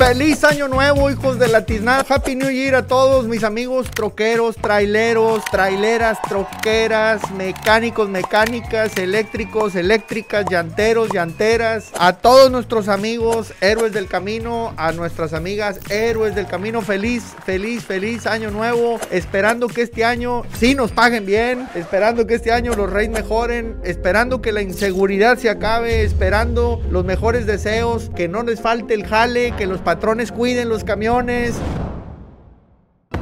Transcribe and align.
Feliz 0.00 0.44
año 0.44 0.66
nuevo, 0.66 1.10
hijos 1.10 1.38
de 1.38 1.46
la 1.46 1.66
tiznada. 1.66 2.06
Happy 2.08 2.34
New 2.34 2.50
Year 2.50 2.74
a 2.74 2.86
todos 2.86 3.28
mis 3.28 3.44
amigos 3.44 3.90
troqueros, 3.90 4.56
traileros, 4.56 5.44
traileras, 5.44 6.16
troqueras, 6.22 7.30
mecánicos, 7.32 8.08
mecánicas, 8.08 8.96
eléctricos, 8.96 9.74
eléctricas, 9.74 10.46
llanteros, 10.50 11.10
llanteras. 11.12 11.90
A 11.98 12.14
todos 12.14 12.50
nuestros 12.50 12.88
amigos, 12.88 13.52
héroes 13.60 13.92
del 13.92 14.06
camino, 14.06 14.72
a 14.78 14.92
nuestras 14.92 15.34
amigas, 15.34 15.78
héroes 15.90 16.34
del 16.34 16.46
camino. 16.46 16.80
Feliz, 16.80 17.34
feliz, 17.44 17.84
feliz 17.84 18.26
año 18.26 18.50
nuevo. 18.50 18.98
Esperando 19.10 19.68
que 19.68 19.82
este 19.82 20.06
año 20.06 20.44
sí 20.58 20.74
nos 20.74 20.92
paguen 20.92 21.26
bien. 21.26 21.68
Esperando 21.74 22.26
que 22.26 22.36
este 22.36 22.52
año 22.52 22.74
los 22.74 22.90
reyes 22.90 23.12
mejoren. 23.12 23.76
Esperando 23.84 24.40
que 24.40 24.52
la 24.52 24.62
inseguridad 24.62 25.36
se 25.36 25.50
acabe. 25.50 26.04
Esperando 26.04 26.80
los 26.90 27.04
mejores 27.04 27.44
deseos. 27.44 28.10
Que 28.16 28.28
no 28.28 28.42
les 28.42 28.62
falte 28.62 28.94
el 28.94 29.06
jale. 29.06 29.52
Que 29.58 29.66
los 29.66 29.89
patrones 29.90 30.30
cuiden 30.30 30.68
los 30.68 30.84
camiones. 30.84 31.56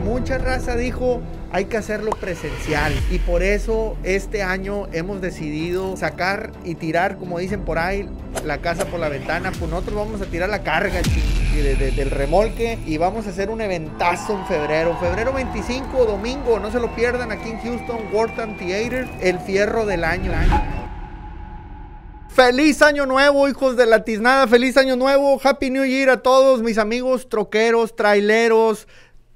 Mucha 0.04 0.36
raza 0.36 0.76
dijo, 0.76 1.22
hay 1.50 1.64
que 1.64 1.78
hacerlo 1.78 2.10
presencial. 2.10 2.92
Y 3.10 3.20
por 3.20 3.42
eso 3.42 3.96
este 4.02 4.42
año 4.42 4.86
hemos 4.92 5.22
decidido 5.22 5.96
sacar 5.96 6.52
y 6.66 6.74
tirar, 6.74 7.16
como 7.16 7.38
dicen 7.38 7.62
por 7.62 7.78
ahí, 7.78 8.06
la 8.44 8.58
casa 8.58 8.84
por 8.84 9.00
la 9.00 9.08
ventana. 9.08 9.50
Pues 9.58 9.70
nosotros 9.70 9.96
vamos 9.96 10.20
a 10.20 10.26
tirar 10.26 10.50
la 10.50 10.62
carga 10.62 11.00
de, 11.00 11.74
de, 11.74 11.90
del 11.90 12.10
remolque 12.10 12.78
y 12.84 12.98
vamos 12.98 13.26
a 13.26 13.30
hacer 13.30 13.48
un 13.48 13.62
eventazo 13.62 14.38
en 14.38 14.44
febrero. 14.44 14.94
Febrero 15.00 15.32
25, 15.32 16.04
domingo, 16.04 16.60
no 16.60 16.70
se 16.70 16.80
lo 16.80 16.94
pierdan 16.94 17.32
aquí 17.32 17.48
en 17.48 17.60
Houston, 17.60 17.98
Wharton 18.12 18.58
Theater, 18.58 19.08
el 19.22 19.38
fierro 19.38 19.86
del 19.86 20.04
año. 20.04 20.32
Feliz 22.30 22.82
año 22.82 23.04
nuevo, 23.06 23.48
hijos 23.48 23.76
de 23.76 23.86
la 23.86 24.04
tiznada. 24.04 24.46
Feliz 24.46 24.76
año 24.76 24.96
nuevo. 24.96 25.40
Happy 25.42 25.70
New 25.70 25.84
Year 25.84 26.10
a 26.10 26.22
todos 26.22 26.62
mis 26.62 26.78
amigos 26.78 27.28
troqueros, 27.28 27.96
traileros, 27.96 28.86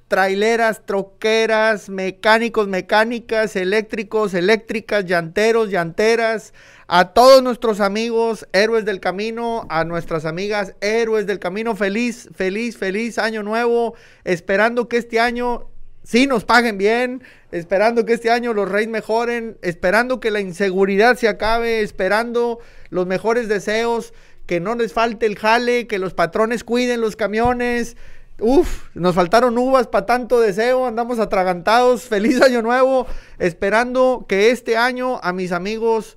traileras, 0.07 0.87
troqueras, 0.87 1.89
mecánicos, 1.89 2.69
mecánicas, 2.69 3.57
eléctricos, 3.57 4.35
eléctricas, 4.35 5.05
llanteros, 5.05 5.71
llanteras. 5.71 6.55
A 6.87 7.13
todos 7.13 7.43
nuestros 7.43 7.81
amigos, 7.81 8.47
héroes 8.53 8.85
del 8.85 9.01
camino, 9.01 9.67
a 9.69 9.85
nuestras 9.85 10.25
amigas, 10.25 10.75
héroes 10.81 11.27
del 11.27 11.39
camino. 11.41 11.75
Feliz, 11.75 12.29
feliz, 12.37 12.77
feliz 12.77 13.19
año 13.19 13.43
nuevo. 13.43 13.95
Esperando 14.23 14.89
que 14.89 14.99
este 14.99 15.19
año 15.19 15.67
sí 16.05 16.27
nos 16.27 16.45
paguen 16.45 16.79
bien, 16.79 17.23
esperando 17.53 18.05
que 18.05 18.15
este 18.15 18.31
año 18.31 18.55
los 18.55 18.69
reyes 18.69 18.89
mejoren, 18.89 19.59
esperando 19.63 20.21
que 20.21 20.31
la 20.31 20.41
inseguridad 20.41 21.17
se 21.17 21.29
acabe, 21.29 21.83
esperando 21.83 22.59
los 22.89 23.07
mejores 23.07 23.47
deseos, 23.47 24.15
que 24.47 24.59
no 24.59 24.75
les 24.75 24.93
falte 24.93 25.27
el 25.27 25.39
jale, 25.39 25.87
que 25.87 25.99
los 25.99 26.15
patrones 26.15 26.65
cuiden 26.65 27.01
los 27.01 27.15
camiones. 27.15 27.97
Uf, 28.41 28.89
nos 28.95 29.15
faltaron 29.15 29.57
uvas 29.59 29.87
para 29.87 30.07
tanto 30.07 30.41
deseo, 30.41 30.87
andamos 30.87 31.19
atragantados. 31.19 32.03
Feliz 32.09 32.41
año 32.41 32.63
nuevo, 32.63 33.07
esperando 33.39 34.25
que 34.29 34.51
este 34.51 34.77
año 34.77 35.21
a 35.23 35.33
mis 35.33 35.53
amigos 35.53 36.17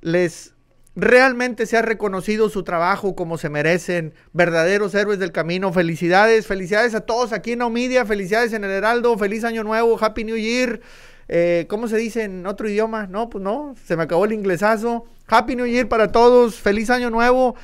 les 0.00 0.53
realmente 0.96 1.66
se 1.66 1.76
ha 1.76 1.82
reconocido 1.82 2.48
su 2.48 2.62
trabajo 2.62 3.16
como 3.16 3.38
se 3.38 3.48
merecen, 3.48 4.14
verdaderos 4.32 4.94
héroes 4.94 5.18
del 5.18 5.32
camino. 5.32 5.72
Felicidades, 5.72 6.46
felicidades 6.46 6.94
a 6.94 7.00
todos 7.00 7.32
aquí 7.32 7.52
en 7.52 7.62
Omidia, 7.62 8.04
felicidades 8.04 8.52
en 8.52 8.64
el 8.64 8.70
Heraldo, 8.70 9.18
feliz 9.18 9.44
año 9.44 9.64
nuevo, 9.64 9.98
Happy 10.00 10.24
New 10.24 10.36
Year. 10.36 10.80
Eh, 11.28 11.66
¿Cómo 11.68 11.88
se 11.88 11.96
dice 11.96 12.24
en 12.24 12.46
otro 12.46 12.68
idioma? 12.68 13.06
No, 13.06 13.30
pues 13.30 13.42
no, 13.42 13.74
se 13.84 13.96
me 13.96 14.02
acabó 14.04 14.24
el 14.24 14.32
inglesazo. 14.32 15.06
Happy 15.26 15.56
New 15.56 15.66
Year 15.66 15.88
para 15.88 16.12
todos, 16.12 16.56
feliz 16.56 16.90
año 16.90 17.10
nuevo. 17.10 17.56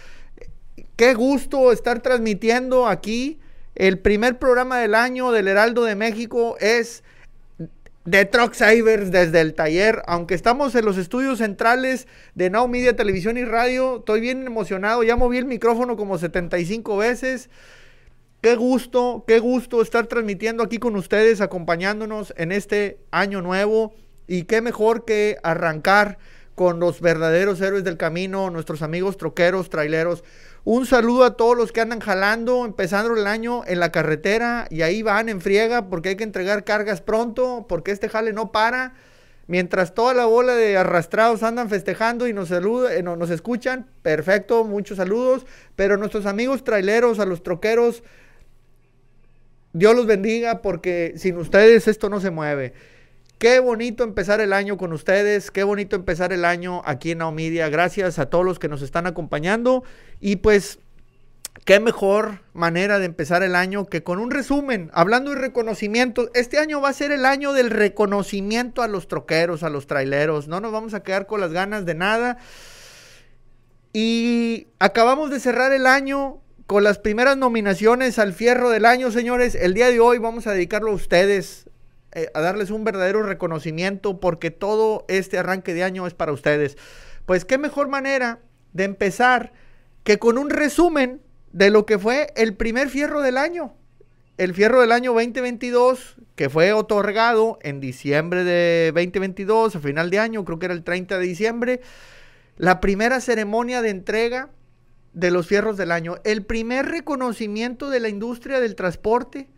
Qué 0.97 1.15
gusto 1.15 1.73
estar 1.73 2.01
transmitiendo 2.01 2.87
aquí. 2.87 3.39
El 3.75 3.99
primer 3.99 4.39
programa 4.39 4.79
del 4.79 4.95
año 4.95 5.31
del 5.31 5.49
Heraldo 5.49 5.85
de 5.85 5.95
México 5.95 6.57
es 6.59 7.05
de 8.11 8.25
Truck 8.25 8.55
Savers 8.55 9.13
desde 9.13 9.41
el 9.41 9.55
taller. 9.55 10.03
Aunque 10.07 10.35
estamos 10.35 10.75
en 10.75 10.85
los 10.85 10.99
estudios 10.99 11.39
centrales 11.39 12.09
de 12.35 12.51
Now 12.51 12.67
Media 12.67 12.97
Televisión 12.97 13.37
y 13.37 13.45
Radio, 13.45 13.99
estoy 13.99 14.21
bien 14.21 14.45
emocionado. 14.45 15.05
Ya 15.05 15.15
moví 15.15 15.39
el 15.39 15.45
micrófono 15.45 15.97
como 15.97 16.19
75 16.19 16.97
veces. 16.97 17.51
Qué 18.41 18.57
gusto, 18.57 19.25
qué 19.29 19.39
gusto 19.39 19.81
estar 19.81 20.09
transmitiendo 20.09 20.65
aquí 20.65 20.79
con 20.79 20.97
ustedes, 20.97 21.41
acompañándonos 21.41 22.35
en 22.37 22.51
este 22.51 22.99
año 23.13 23.43
nuevo. 23.43 23.95
Y 24.27 24.43
qué 24.43 24.61
mejor 24.61 25.05
que 25.05 25.37
arrancar 25.45 26.19
con 26.57 26.81
los 26.81 27.01
verdaderos 27.01 27.61
héroes 27.61 27.85
del 27.85 27.97
camino, 27.97 28.51
nuestros 28.51 28.83
amigos 28.83 29.19
troqueros, 29.19 29.71
traileros. 29.71 30.25
Un 30.65 30.85
saludo 30.85 31.25
a 31.25 31.37
todos 31.37 31.57
los 31.57 31.73
que 31.73 31.81
andan 31.81 32.01
jalando, 32.01 32.67
empezando 32.67 33.17
el 33.17 33.27
año 33.27 33.63
en 33.67 33.81
la 33.81 33.91
carretera 33.91 34.67
y 34.71 34.83
ahí 34.83 35.03
van 35.03 35.31
en 35.31 35.41
friega 35.41 35.89
porque 35.89 36.11
hay 36.11 36.17
que 36.17 36.25
entregar 36.25 36.65
cargas 36.65 37.01
pronto, 37.01 37.65
porque 37.69 37.93
este 37.93 38.09
jale 38.11 38.33
no 38.33 38.53
para. 38.53 38.95
Mientras 39.47 39.95
toda 39.95 40.15
la 40.15 40.27
bola 40.27 40.55
de 40.55 40.77
arrastrados 40.77 41.43
andan 41.43 41.71
festejando 41.71 42.29
y 42.29 42.33
nos 42.33 42.49
saludan, 42.49 42.93
eh, 42.93 43.03
nos 43.03 43.31
escuchan, 43.31 43.89
perfecto, 44.03 44.65
muchos 44.65 44.99
saludos. 44.99 45.47
Pero 45.77 45.97
nuestros 45.97 46.27
amigos 46.27 46.63
traileros, 46.63 47.19
a 47.19 47.25
los 47.25 47.43
troqueros, 47.43 48.05
Dios 49.73 49.97
los 49.97 50.07
bendiga 50.07 50.63
porque 50.63 51.15
sin 51.17 51.37
ustedes 51.39 51.89
esto 51.89 52.09
no 52.11 52.21
se 52.21 52.31
mueve. 52.31 52.75
Qué 53.41 53.59
bonito 53.59 54.05
empezar 54.05 54.43
el 54.43 54.53
año 54.53 54.77
con 54.77 54.93
ustedes, 54.93 55.51
qué 55.51 55.65
bonito 55.65 55.97
empezar 55.97 56.31
el 56.31 56.45
año 56.45 56.83
aquí 56.85 57.13
en 57.13 57.19
Naomidia. 57.19 57.71
Gracias 57.71 58.19
a 58.19 58.27
todos 58.27 58.45
los 58.45 58.59
que 58.59 58.69
nos 58.69 58.83
están 58.83 59.07
acompañando 59.07 59.83
y 60.21 60.37
pues 60.37 60.79
qué 61.65 61.81
mejor 61.81 62.43
manera 62.53 62.99
de 62.99 63.07
empezar 63.07 63.43
el 63.43 63.57
año 63.57 63.87
que 63.87 64.03
con 64.03 64.19
un 64.19 64.31
resumen, 64.31 64.91
hablando 64.93 65.31
de 65.31 65.39
reconocimiento. 65.39 66.29
Este 66.35 66.59
año 66.59 66.83
va 66.83 66.91
a 66.91 66.93
ser 66.93 67.13
el 67.13 67.25
año 67.25 67.55
del 67.55 67.71
reconocimiento 67.71 68.83
a 68.83 68.89
los 68.89 69.09
troqueros, 69.09 69.63
a 69.63 69.71
los 69.71 69.87
traileros. 69.87 70.47
No 70.47 70.61
nos 70.61 70.71
vamos 70.71 70.93
a 70.93 71.03
quedar 71.03 71.27
con 71.27 71.41
las 71.41 71.51
ganas 71.51 71.87
de 71.87 71.95
nada. 71.95 72.37
Y 73.95 74.67
acabamos 74.79 75.31
de 75.31 75.41
cerrar 75.41 75.73
el 75.73 75.87
año 75.87 76.43
con 76.67 76.85
las 76.85 76.99
primeras 76.99 77.39
nominaciones 77.39 78.19
al 78.19 78.35
fierro 78.35 78.69
del 78.69 78.85
año, 78.85 79.11
señores. 79.11 79.55
El 79.55 79.73
día 79.73 79.89
de 79.89 79.99
hoy 79.99 80.19
vamos 80.19 80.47
a 80.47 80.53
dedicarlo 80.53 80.91
a 80.91 80.95
ustedes, 80.95 81.70
eh, 82.13 82.29
a 82.35 82.41
darles 82.41 82.71
un 82.71 82.83
verdadero 82.83 83.23
reconocimiento 83.23 84.19
porque 84.19 84.51
todo 84.51 85.05
este 85.09 85.39
arranque 85.39 85.75
de 85.75 85.85
año 85.85 86.07
es 86.07 86.15
para 86.15 86.33
ustedes. 86.33 86.77
Pues 87.25 87.45
qué 87.45 87.57
mejor 87.57 87.89
manera 87.89 88.41
de 88.73 88.85
empezar 88.85 89.53
que 90.03 90.19
con 90.19 90.37
un 90.37 90.51
resumen 90.51 91.21
de 91.53 91.71
lo 91.71 91.87
que 91.87 91.99
fue 91.99 92.33
el 92.35 92.55
primer 92.57 92.89
fierro 92.89 93.23
del 93.23 93.37
año. 93.37 93.75
El 94.39 94.55
fierro 94.55 94.81
del 94.81 94.91
año 94.91 95.13
2022 95.13 96.17
que 96.35 96.49
fue 96.49 96.73
otorgado 96.73 97.59
en 97.63 97.81
diciembre 97.81 98.45
de 98.45 98.93
2022, 98.95 99.77
a 99.77 99.81
final 99.81 100.11
de 100.11 100.19
año, 100.19 100.45
creo 100.45 100.59
que 100.59 100.67
era 100.67 100.75
el 100.75 100.83
30 100.83 101.19
de 101.19 101.27
diciembre. 101.27 101.81
La 102.57 102.81
primera 102.81 103.21
ceremonia 103.21 103.83
de 103.83 103.91
entrega 103.91 104.49
de 105.13 105.31
los 105.31 105.47
fierros 105.47 105.77
del 105.77 105.93
año. 105.93 106.17
El 106.25 106.45
primer 106.45 106.87
reconocimiento 106.87 107.91
de 107.91 108.01
la 108.01 108.09
industria 108.09 108.59
del 108.59 108.75
transporte 108.75 109.49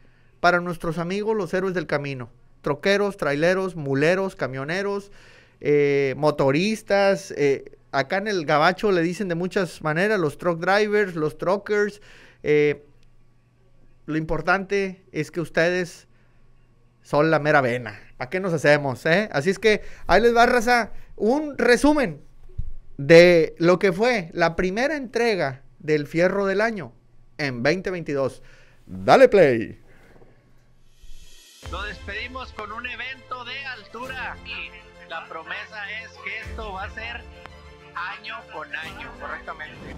para 0.41 0.61
nuestros 0.61 0.99
amigos 0.99 1.37
los 1.37 1.55
héroes 1.55 1.73
del 1.73 1.87
camino 1.87 2.31
troqueros, 2.63 3.17
traileros, 3.17 3.77
muleros, 3.77 4.35
camioneros, 4.37 5.13
eh, 5.61 6.15
motoristas. 6.17 7.33
Eh, 7.37 7.77
acá 7.91 8.17
en 8.17 8.29
el 8.29 8.47
gabacho 8.47 8.91
le 8.91 9.03
dicen 9.03 9.29
de 9.29 9.35
muchas 9.35 9.83
maneras 9.83 10.19
los 10.19 10.39
truck 10.39 10.59
drivers, 10.61 11.15
los 11.15 11.37
truckers. 11.37 12.01
Eh, 12.43 12.85
lo 14.07 14.17
importante 14.17 15.03
es 15.13 15.31
que 15.31 15.41
ustedes 15.41 16.09
son 17.03 17.31
la 17.31 17.39
mera 17.39 17.61
vena. 17.61 18.01
¿A 18.19 18.31
qué 18.31 18.41
nos 18.41 18.53
hacemos? 18.53 19.05
Así 19.07 19.51
es 19.51 19.59
que 19.59 19.83
ahí 20.07 20.23
les 20.23 20.35
va, 20.35 20.47
raza, 20.47 20.93
un 21.17 21.59
resumen 21.59 22.21
de 22.97 23.55
lo 23.59 23.79
que 23.79 23.93
fue 23.93 24.31
la 24.33 24.55
primera 24.55 24.97
entrega 24.97 25.63
del 25.81 26.07
fierro 26.07 26.47
del 26.47 26.61
año 26.61 26.93
en 27.39 27.63
2022. 27.63 28.43
Dale 28.87 29.29
play. 29.29 29.82
Lo 31.73 31.83
despedimos 31.85 32.53
con 32.53 32.71
un 32.71 32.87
evento 32.87 33.47
de 33.47 33.65
altura 33.65 34.37
y 34.45 35.09
la 35.09 35.27
promesa 35.27 35.91
es 36.03 36.11
que 36.23 36.41
esto 36.41 36.71
va 36.75 36.85
a 36.85 36.91
ser 36.91 37.23
año 37.95 38.37
con 38.53 38.77
año, 38.77 39.11
correctamente. 39.19 39.97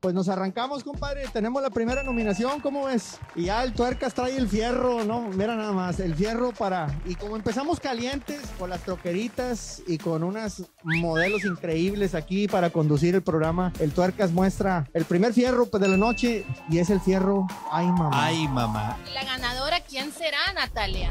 Pues 0.00 0.14
nos 0.14 0.28
arrancamos, 0.28 0.84
compadre. 0.84 1.26
Tenemos 1.32 1.62
la 1.62 1.70
primera 1.70 2.02
nominación, 2.02 2.60
¿cómo 2.60 2.84
ves? 2.84 3.18
Y 3.34 3.44
ya 3.44 3.64
el 3.64 3.72
tuercas 3.72 4.14
trae 4.14 4.36
el 4.36 4.48
fierro, 4.48 5.04
¿no? 5.04 5.22
Mira 5.22 5.56
nada 5.56 5.72
más, 5.72 5.98
el 6.00 6.14
fierro 6.14 6.52
para. 6.52 6.86
Y 7.06 7.14
como 7.14 7.34
empezamos 7.34 7.80
calientes 7.80 8.40
con 8.58 8.70
las 8.70 8.82
troqueritas 8.82 9.82
y 9.86 9.98
con 9.98 10.22
unos 10.22 10.64
modelos 10.84 11.44
increíbles 11.44 12.14
aquí 12.14 12.46
para 12.46 12.70
conducir 12.70 13.14
el 13.14 13.22
programa, 13.22 13.72
el 13.80 13.92
tuercas 13.92 14.32
muestra 14.32 14.86
el 14.92 15.06
primer 15.06 15.32
fierro 15.32 15.66
pues, 15.66 15.82
de 15.82 15.88
la 15.88 15.96
noche 15.96 16.44
y 16.68 16.78
es 16.78 16.90
el 16.90 17.00
fierro. 17.00 17.46
Ay, 17.70 17.86
mamá. 17.86 18.10
Ay, 18.12 18.48
mamá. 18.48 18.98
La 19.14 19.24
ganadora, 19.24 19.80
¿quién 19.80 20.12
será, 20.12 20.52
Natalia? 20.54 21.10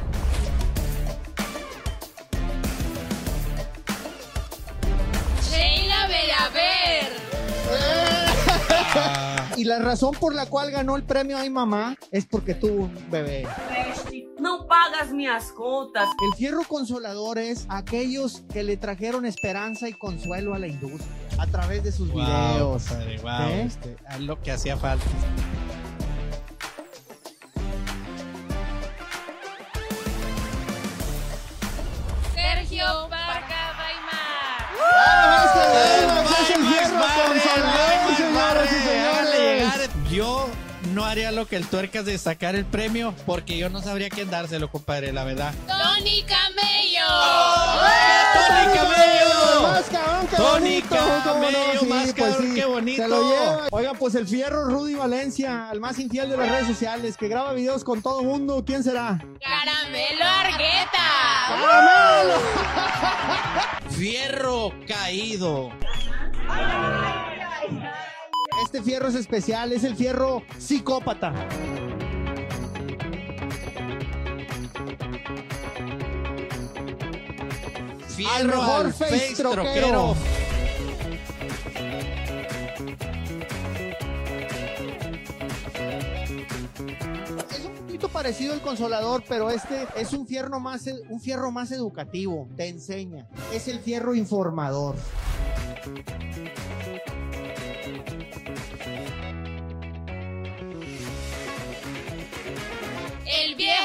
Sheila 5.42 6.08
Belaver. 6.08 6.85
Ah. 9.56 9.60
Y 9.60 9.64
la 9.64 9.80
razón 9.80 10.12
por 10.20 10.34
la 10.36 10.46
cual 10.48 10.72
ganó 10.72 10.96
el 10.96 11.04
premio 11.04 11.38
Ay 11.38 11.50
Mamá 11.50 11.96
es 12.12 12.26
porque 12.26 12.54
tuvo 12.56 12.84
un 12.86 13.10
bebé. 13.12 13.48
Não 14.38 14.68
pagas 14.68 15.12
minhas 15.12 15.50
contas. 15.54 16.08
El 16.22 16.34
fierro 16.38 16.64
consolador 16.68 17.38
es 17.40 17.66
aquellos 17.70 18.44
que 18.54 18.64
le 18.64 18.76
trajeron 18.78 19.26
esperanza 19.26 19.88
y 19.88 19.94
consuelo 19.94 20.54
a 20.54 20.60
la 20.60 20.68
industria 20.68 21.08
a 21.40 21.48
través 21.48 21.84
de 21.84 21.92
sus 21.92 22.12
Wow, 22.12 22.22
videos. 22.22 22.90
wow, 23.24 23.50
¿Eh? 23.50 23.64
este, 23.64 23.96
es 24.10 24.20
lo 24.20 24.40
que 24.42 24.52
hacía 24.52 24.78
falta. 24.78 25.06
Sergio 32.34 32.86
Parca 33.10 33.74
Baimar. 33.78 34.62
¡Vamos, 34.78 35.52
señoras 37.46 38.72
y 38.72 38.88
señores! 38.88 39.15
Yo 40.16 40.48
no 40.94 41.04
haría 41.04 41.30
lo 41.34 41.46
que 41.46 41.58
el 41.58 41.68
tuercas 41.68 42.06
de 42.06 42.18
sacar 42.18 42.56
el 42.56 42.64
premio 42.64 43.14
porque 43.26 43.58
yo 43.58 43.70
no 43.70 43.82
sabría 43.82 44.10
quién 44.10 44.30
dárselo, 44.30 44.72
compadre, 44.72 45.12
la 45.12 45.26
verdad. 45.26 45.54
Tony 45.68 46.24
Camello. 46.24 47.06
¡Tony 48.34 48.78
Camello! 48.78 49.62
Más 49.62 49.84
cabrón, 49.90 50.28
qué 50.30 50.36
Tony 50.38 50.52
bonito, 50.52 50.96
¿cómo 50.96 51.52
no? 51.52 51.52
Camello, 51.52 51.82
más 51.90 52.14
cabrón, 52.14 52.56
qué 52.56 52.64
bonito. 52.64 53.02
Se 53.02 53.10
lo 53.10 53.30
lleva. 53.30 53.68
Oiga, 53.72 53.94
pues 53.96 54.16
el 54.16 54.26
fierro 54.26 54.64
Rudy 54.70 54.96
Valencia, 54.96 55.68
el 55.74 55.82
más 55.82 56.00
infiel 56.00 56.30
de 56.30 56.38
las 56.38 56.48
redes 56.48 56.68
sociales, 56.68 57.18
que 57.18 57.28
graba 57.28 57.52
videos 57.52 57.84
con 57.84 58.02
todo 58.02 58.24
mundo. 58.24 58.64
¿Quién 58.66 58.86
será? 58.86 59.20
Caramelo 59.42 60.24
Argueta. 60.24 61.04
¡Caramelo! 61.50 62.40
Fierro 63.90 64.72
caído. 64.88 65.74
Este 68.76 68.92
fierro 68.92 69.08
es 69.08 69.16
especial, 69.16 69.72
es 69.72 69.86
el 69.86 69.96
fierro 69.96 70.44
psicópata. 70.58 71.34
Fierro 78.10 78.48
mejor 78.48 78.86
al 78.88 78.94
face 78.94 79.34
troquero. 79.38 79.64
troquero. 79.64 80.16
Parecido 88.12 88.54
al 88.54 88.62
consolador, 88.62 89.24
pero 89.28 89.50
este 89.52 89.88
es 89.98 90.14
un 90.14 90.26
fierro 90.26 90.60
más, 90.60 90.86
un 91.10 91.22
fierro 91.22 91.52
más 91.52 91.72
educativo. 91.72 92.48
Te 92.58 92.70
enseña. 92.70 93.28
Es 93.54 93.68
el 93.68 93.80
fierro 93.80 94.16
informador. 94.16 94.96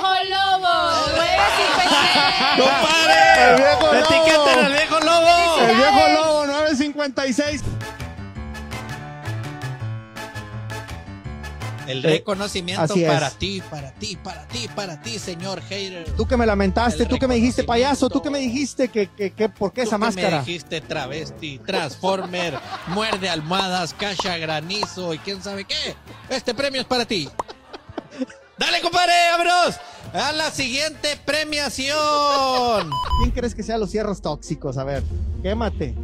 Viejo 0.00 0.24
lobo. 0.30 0.68
¡Compadre! 2.56 3.50
El 3.50 3.56
viejo 3.56 3.80
lobo. 3.86 3.94
¡Etiqueten 3.94 4.64
al 4.64 4.72
viejo 4.72 5.00
lobo! 5.00 5.60
El 5.60 5.76
viejo 5.76 6.08
lobo 6.14 6.46
956. 6.46 7.62
El 11.86 12.04
Eh, 12.04 12.08
reconocimiento 12.08 12.82
así 12.84 13.02
es. 13.02 13.10
para 13.10 13.30
ti, 13.30 13.60
para 13.68 13.90
ti, 13.94 14.16
para 14.22 14.46
ti, 14.46 14.68
para 14.76 15.00
ti, 15.02 15.18
señor 15.18 15.60
hater. 15.62 16.04
Tú 16.16 16.24
que 16.24 16.36
me 16.36 16.46
lamentaste, 16.46 17.02
El 17.02 17.08
tú 17.08 17.18
que 17.18 17.26
me 17.26 17.34
dijiste 17.34 17.64
payaso, 17.64 18.08
tú 18.08 18.22
que 18.22 18.30
me 18.30 18.38
dijiste 18.38 18.88
que, 18.88 19.08
que, 19.08 19.32
que 19.32 19.48
¿por 19.48 19.72
qué 19.72 19.82
Tú 19.82 19.88
esa 19.88 19.96
que 19.96 20.00
máscara? 20.04 20.38
Me 20.38 20.44
dijiste 20.44 20.80
travesti, 20.82 21.58
transformer, 21.66 22.56
muerde 22.88 23.28
almohadas, 23.28 23.92
cacha 23.94 24.36
granizo 24.36 25.14
y 25.14 25.18
quién 25.18 25.42
sabe 25.42 25.64
qué. 25.64 25.96
Este 26.28 26.54
premio 26.54 26.80
es 26.80 26.86
para 26.86 27.04
ti. 27.06 27.28
Dale, 28.60 28.82
compadre, 28.82 29.14
vámonos 29.32 29.80
a 30.12 30.32
la 30.32 30.50
siguiente 30.50 31.18
premiación. 31.24 32.90
¿Quién 33.18 33.30
crees 33.32 33.54
que 33.54 33.62
sean 33.62 33.80
los 33.80 33.90
fierros 33.90 34.20
tóxicos? 34.20 34.76
A 34.76 34.84
ver, 34.84 35.02
quémate. 35.42 35.94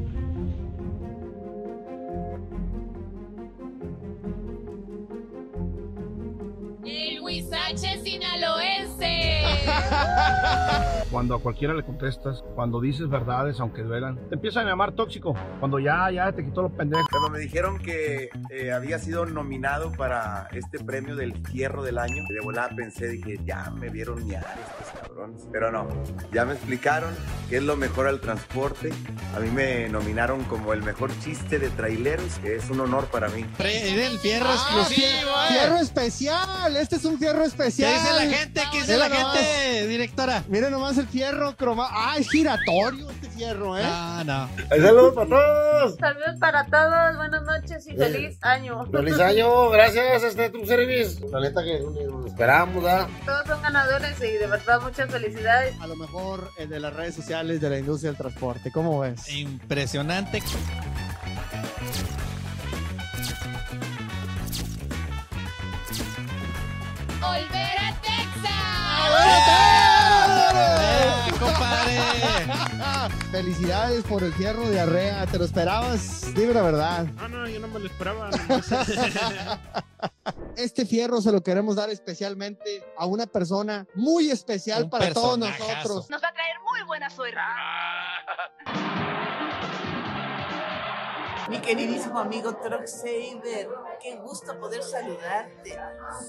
El 6.86 7.20
Huizache 7.20 8.00
sinaloense. 8.04 9.42
Cuando 11.10 11.34
a 11.36 11.40
cualquiera 11.42 11.74
le 11.74 11.82
contestas, 11.82 12.42
cuando 12.54 12.80
dices 12.80 13.08
verdades 13.08 13.58
aunque 13.60 13.82
duelan, 13.82 14.16
te 14.28 14.34
empiezan 14.36 14.66
a 14.66 14.70
llamar 14.70 14.92
tóxico. 14.92 15.34
Cuando 15.60 15.78
ya, 15.78 16.10
ya 16.10 16.30
te 16.32 16.44
quitó 16.44 16.62
los 16.62 16.72
pendejos. 16.72 17.06
Cuando 17.10 17.30
me 17.30 17.38
dijeron 17.38 17.78
que 17.78 18.28
eh, 18.50 18.72
había 18.72 18.98
sido 18.98 19.24
nominado 19.26 19.92
para 19.92 20.48
este 20.52 20.78
premio 20.78 21.16
del 21.16 21.34
Fierro 21.46 21.82
del 21.82 21.98
Año, 21.98 22.22
de 22.28 22.40
volada 22.44 22.70
pensé, 22.76 23.08
dije, 23.08 23.38
ya 23.44 23.70
me 23.70 23.88
vieron 23.88 24.24
miar 24.26 24.44
estos 24.44 25.00
cabrones. 25.00 25.42
Pero 25.52 25.72
no, 25.72 25.88
ya 26.32 26.44
me 26.44 26.52
explicaron 26.54 27.14
que 27.48 27.56
es 27.58 27.62
lo 27.62 27.76
mejor 27.76 28.06
al 28.06 28.20
transporte. 28.20 28.90
A 29.34 29.40
mí 29.40 29.48
me 29.50 29.88
nominaron 29.88 30.44
como 30.44 30.72
el 30.72 30.82
mejor 30.82 31.10
chiste 31.20 31.58
de 31.58 31.68
traileros, 31.70 32.38
que 32.40 32.56
es 32.56 32.68
un 32.70 32.80
honor 32.80 33.06
para 33.06 33.28
mí. 33.28 33.44
El 33.58 34.18
fierro 34.18 34.46
Ah, 34.48 34.54
exclusivo. 34.54 35.06
eh. 35.30 35.48
Fierro 35.48 35.76
especial, 35.78 36.75
este 36.80 36.96
es 36.96 37.04
un 37.04 37.18
fierro 37.18 37.40
¿Qué 37.40 37.46
especial. 37.48 37.92
dice 37.94 38.12
la 38.14 38.36
gente? 38.36 38.62
¿Qué 38.72 38.78
dice 38.80 38.96
la 38.96 39.08
nomás. 39.08 39.36
gente, 39.38 39.86
directora? 39.86 40.44
Miren 40.48 40.70
nomás 40.70 40.98
el 40.98 41.06
fierro 41.08 41.56
cromado. 41.56 41.90
Ah, 41.92 42.14
es 42.18 42.28
giratorio 42.30 43.10
este 43.10 43.28
fierro, 43.30 43.76
¿eh? 43.78 43.82
No, 43.82 44.24
no. 44.24 44.48
¡Saludos 44.68 45.14
para 45.14 45.28
todos! 45.28 45.96
Saludos 45.96 46.36
para 46.40 46.66
todos, 46.66 47.16
buenas 47.16 47.42
noches 47.42 47.86
y 47.86 47.96
feliz 47.96 48.38
año. 48.42 48.86
¡Feliz 48.90 49.18
año! 49.20 49.70
Gracias, 49.70 50.22
este 50.22 50.50
tu 50.50 50.64
service. 50.66 51.20
La 51.30 51.40
neta 51.40 51.62
que 51.62 51.80
lo 51.80 52.26
esperamos, 52.26 52.82
¿verdad? 52.82 53.08
Todos 53.24 53.46
son 53.46 53.62
ganadores 53.62 54.18
y 54.20 54.32
de 54.32 54.46
verdad 54.46 54.80
muchas 54.80 55.10
felicidades. 55.10 55.74
A 55.80 55.86
lo 55.86 55.96
mejor 55.96 56.50
el 56.58 56.68
de 56.68 56.80
las 56.80 56.92
redes 56.94 57.14
sociales 57.14 57.60
de 57.60 57.70
la 57.70 57.78
industria 57.78 58.10
del 58.10 58.18
transporte. 58.18 58.70
¿Cómo 58.70 59.00
ves? 59.00 59.28
Impresionante. 59.28 60.42
Volver 67.26 67.78
a 67.78 67.88
¡Eh, 67.90 67.94
Texas. 71.28 71.38
compadre! 71.38 72.00
Felicidades 73.30 74.04
por 74.04 74.22
el 74.22 74.32
fierro 74.34 74.68
de 74.68 74.80
arrea. 74.80 75.26
¿Te 75.26 75.38
lo 75.38 75.44
esperabas? 75.44 76.32
Dime 76.34 76.54
la 76.54 76.62
verdad. 76.62 77.06
Ah, 77.18 77.28
no, 77.28 77.46
yo 77.46 77.60
no 77.60 77.68
me 77.68 77.80
lo 77.80 77.86
esperaba. 77.86 78.30
Este 80.56 80.86
fierro 80.86 81.20
se 81.20 81.30
lo 81.32 81.42
queremos 81.42 81.76
dar 81.76 81.90
especialmente 81.90 82.82
a 82.96 83.04
una 83.04 83.26
persona 83.26 83.86
muy 83.94 84.30
especial 84.30 84.84
Un 84.84 84.90
para 84.90 85.12
todos 85.12 85.38
nosotros. 85.38 86.08
Nos 86.08 86.22
va 86.22 86.28
a 86.28 86.32
traer 86.32 86.56
muy 86.70 86.82
buena 86.86 87.10
suerte. 87.10 87.38
Mi 91.48 91.60
queridísimo 91.60 92.18
amigo 92.18 92.56
Truck 92.56 92.86
Saver, 92.86 93.68
qué 94.02 94.16
gusto 94.16 94.58
poder 94.58 94.82
saludarte, 94.82 95.78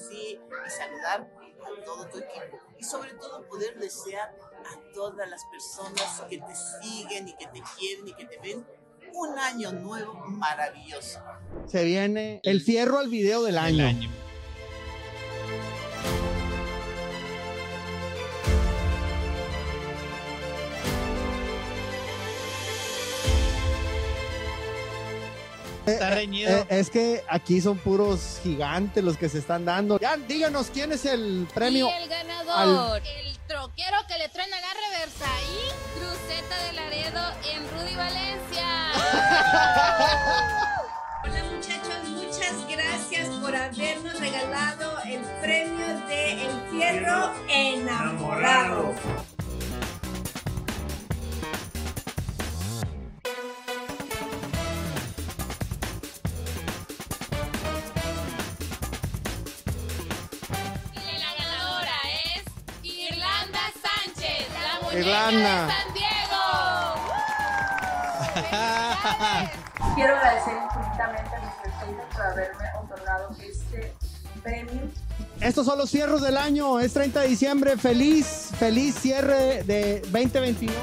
sí, 0.07 0.39
y 0.39 0.69
saludar 0.69 1.21
a 1.21 1.83
todo 1.85 2.07
tu 2.07 2.19
equipo. 2.19 2.59
Y 2.77 2.83
sobre 2.83 3.13
todo 3.15 3.47
poder 3.47 3.79
desear 3.79 4.29
a 4.29 4.93
todas 4.93 5.27
las 5.27 5.43
personas 5.45 6.23
que 6.29 6.37
te 6.37 6.55
siguen 6.55 7.29
y 7.29 7.33
que 7.33 7.47
te 7.47 7.63
quieren 7.77 8.07
y 8.07 8.13
que 8.13 8.25
te 8.25 8.37
ven 8.39 8.65
un 9.13 9.39
año 9.39 9.71
nuevo 9.71 10.13
maravilloso. 10.13 11.19
Se 11.65 11.83
viene 11.83 12.39
el 12.43 12.61
fierro 12.61 12.99
al 12.99 13.09
video 13.09 13.41
del 13.43 13.55
El 13.55 13.79
año. 13.79 14.09
Está 25.87 26.09
reñido. 26.11 26.51
Eh, 26.51 26.65
es 26.69 26.89
que 26.89 27.23
aquí 27.29 27.61
son 27.61 27.77
puros 27.77 28.39
gigantes 28.43 29.03
los 29.03 29.17
que 29.17 29.29
se 29.29 29.39
están 29.39 29.63
dando. 29.65 29.99
Ya, 29.99 30.17
díganos 30.17 30.67
quién 30.73 30.91
es 30.91 31.05
el 31.05 31.47
premio. 31.53 31.87
Y 31.87 32.03
el 32.03 32.09
ganador, 32.09 33.01
el 33.01 33.37
troquero 33.47 33.97
que 34.07 34.17
le 34.17 34.27
truena 34.29 34.57
la 34.59 34.73
reversa 34.73 35.25
y 35.49 35.71
cruceta 35.97 36.63
de 36.65 36.73
Laredo 36.73 37.21
en 37.53 37.69
Rudy 37.71 37.95
Valencia. 37.95 38.91
Hola 41.23 41.43
muchachos, 41.55 42.09
muchas 42.09 42.67
gracias 42.69 43.29
por 43.41 43.55
habernos 43.55 44.19
regalado 44.19 44.99
el 45.05 45.21
premio 45.41 45.87
de 46.07 46.45
El 46.45 46.69
Fierro 46.69 47.33
Enamorado. 47.49 48.93
Irlanda. 64.99 65.67
San 65.67 65.93
Diego. 65.93 66.17
Quiero 69.95 70.15
agradecer 70.15 70.53
infinitamente 70.63 71.35
a 71.35 71.39
mis 71.39 71.53
presentes 71.61 72.05
por 72.13 72.21
haberme 72.21 72.65
otorgado 72.81 73.35
premio. 74.43 74.81
Estos 75.39 75.65
son 75.65 75.77
los 75.77 75.89
cierros 75.89 76.21
del 76.21 76.37
año. 76.37 76.79
Es 76.79 76.93
30 76.93 77.21
de 77.21 77.27
diciembre. 77.27 77.77
Feliz, 77.77 78.49
feliz 78.57 78.95
cierre 78.95 79.63
de 79.63 80.01
2022. 80.11 80.75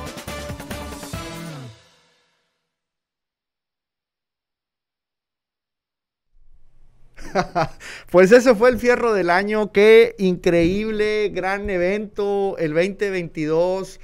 pues 8.14 8.30
ese 8.30 8.54
fue 8.54 8.70
el 8.70 8.78
fierro 8.78 9.12
del 9.12 9.28
año. 9.28 9.72
Qué 9.72 10.14
increíble, 10.18 11.30
gran 11.30 11.68
evento. 11.68 12.56
El 12.58 12.72
2022. 12.72 13.98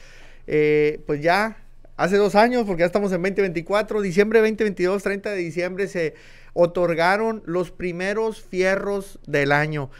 Eh, 0.48 0.98
pues 1.06 1.22
ya 1.22 1.58
hace 1.96 2.16
dos 2.16 2.34
años, 2.34 2.64
porque 2.66 2.80
ya 2.80 2.86
estamos 2.86 3.12
en 3.12 3.22
2024. 3.22 4.00
Diciembre 4.00 4.40
2022, 4.40 5.04
30 5.04 5.30
de 5.30 5.36
diciembre, 5.36 5.86
se 5.86 6.14
otorgaron 6.54 7.44
los 7.46 7.70
primeros 7.70 8.42
fierros 8.42 9.20
del 9.28 9.52
año 9.52 9.90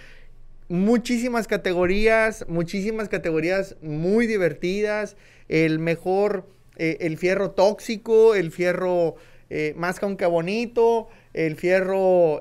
muchísimas 0.68 1.46
categorías, 1.46 2.44
muchísimas 2.48 3.08
categorías 3.08 3.76
muy 3.80 4.26
divertidas. 4.26 5.16
El 5.48 5.78
mejor, 5.78 6.48
eh, 6.76 6.96
el 7.00 7.16
fierro 7.16 7.52
tóxico, 7.52 8.34
el 8.34 8.50
fierro 8.50 9.14
eh, 9.50 9.72
más 9.76 10.00
que 10.00 10.26
bonito, 10.26 11.08
el 11.32 11.54
fierro 11.54 12.40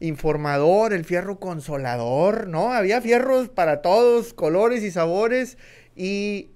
informador, 0.00 0.92
el 0.92 1.04
fierro 1.04 1.38
consolador, 1.38 2.48
¿no? 2.48 2.72
Había 2.72 3.00
fierros 3.00 3.48
para 3.48 3.82
todos, 3.82 4.34
colores 4.34 4.82
y 4.82 4.90
sabores. 4.90 5.58
Y 5.96 6.50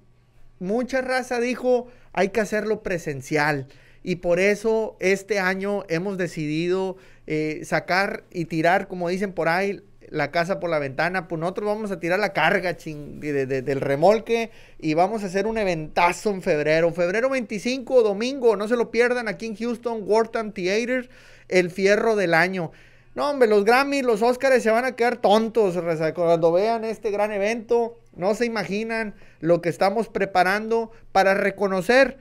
mucha 0.59 1.01
raza 1.01 1.41
dijo, 1.41 1.87
hay 2.13 2.31
que 2.31 2.41
hacerlo 2.41 2.83
presencial. 2.83 3.67
Y 4.03 4.17
por 4.17 4.41
eso 4.41 4.97
este 5.01 5.39
año 5.39 5.85
hemos 5.89 6.19
decidido 6.19 6.97
sacar 7.63 8.25
y 8.31 8.47
tirar, 8.47 8.89
como 8.89 9.09
dicen 9.09 9.33
por 9.33 9.49
ahí, 9.49 9.83
la 10.11 10.31
casa 10.31 10.59
por 10.59 10.71
la 10.71 10.79
ventana, 10.79 11.29
pues 11.29 11.39
nosotros 11.39 11.67
vamos 11.67 11.91
a 11.91 12.01
tirar 12.01 12.19
la 12.19 12.33
carga 12.33 12.73
del 12.73 13.81
remolque 13.83 14.51
y 14.79 14.95
vamos 14.95 15.23
a 15.23 15.27
hacer 15.27 15.47
un 15.47 15.59
eventazo 15.59 16.31
en 16.31 16.41
febrero. 16.41 16.91
Febrero 16.95 17.29
25, 17.29 18.03
domingo, 18.03 18.57
no 18.57 18.67
se 18.67 18.77
lo 18.77 18.91
pierdan 18.91 19.29
aquí 19.29 19.45
en 19.45 19.57
Houston, 19.57 20.05
Wharton 20.07 20.53
Theater, 20.53 21.11
el 21.49 21.71
fierro 21.71 22.17
del 22.17 22.33
año. 22.33 22.73
No, 23.19 23.31
hombre, 23.31 23.49
los 23.49 23.65
Grammys, 23.65 24.05
los 24.05 24.23
Oscars 24.23 24.63
se 24.63 24.71
van 24.71 24.85
a 24.85 24.95
quedar 24.95 25.17
tontos 25.17 25.77
cuando 26.15 26.53
vean 26.53 26.85
este 26.85 27.11
gran 27.11 27.33
evento. 27.33 27.99
No 28.15 28.37
se 28.37 28.47
imaginan 28.47 29.17
lo 29.41 29.61
que 29.61 29.71
estamos 29.71 30.07
preparando 30.07 30.93
para 31.11 31.35
reconocer 31.35 32.19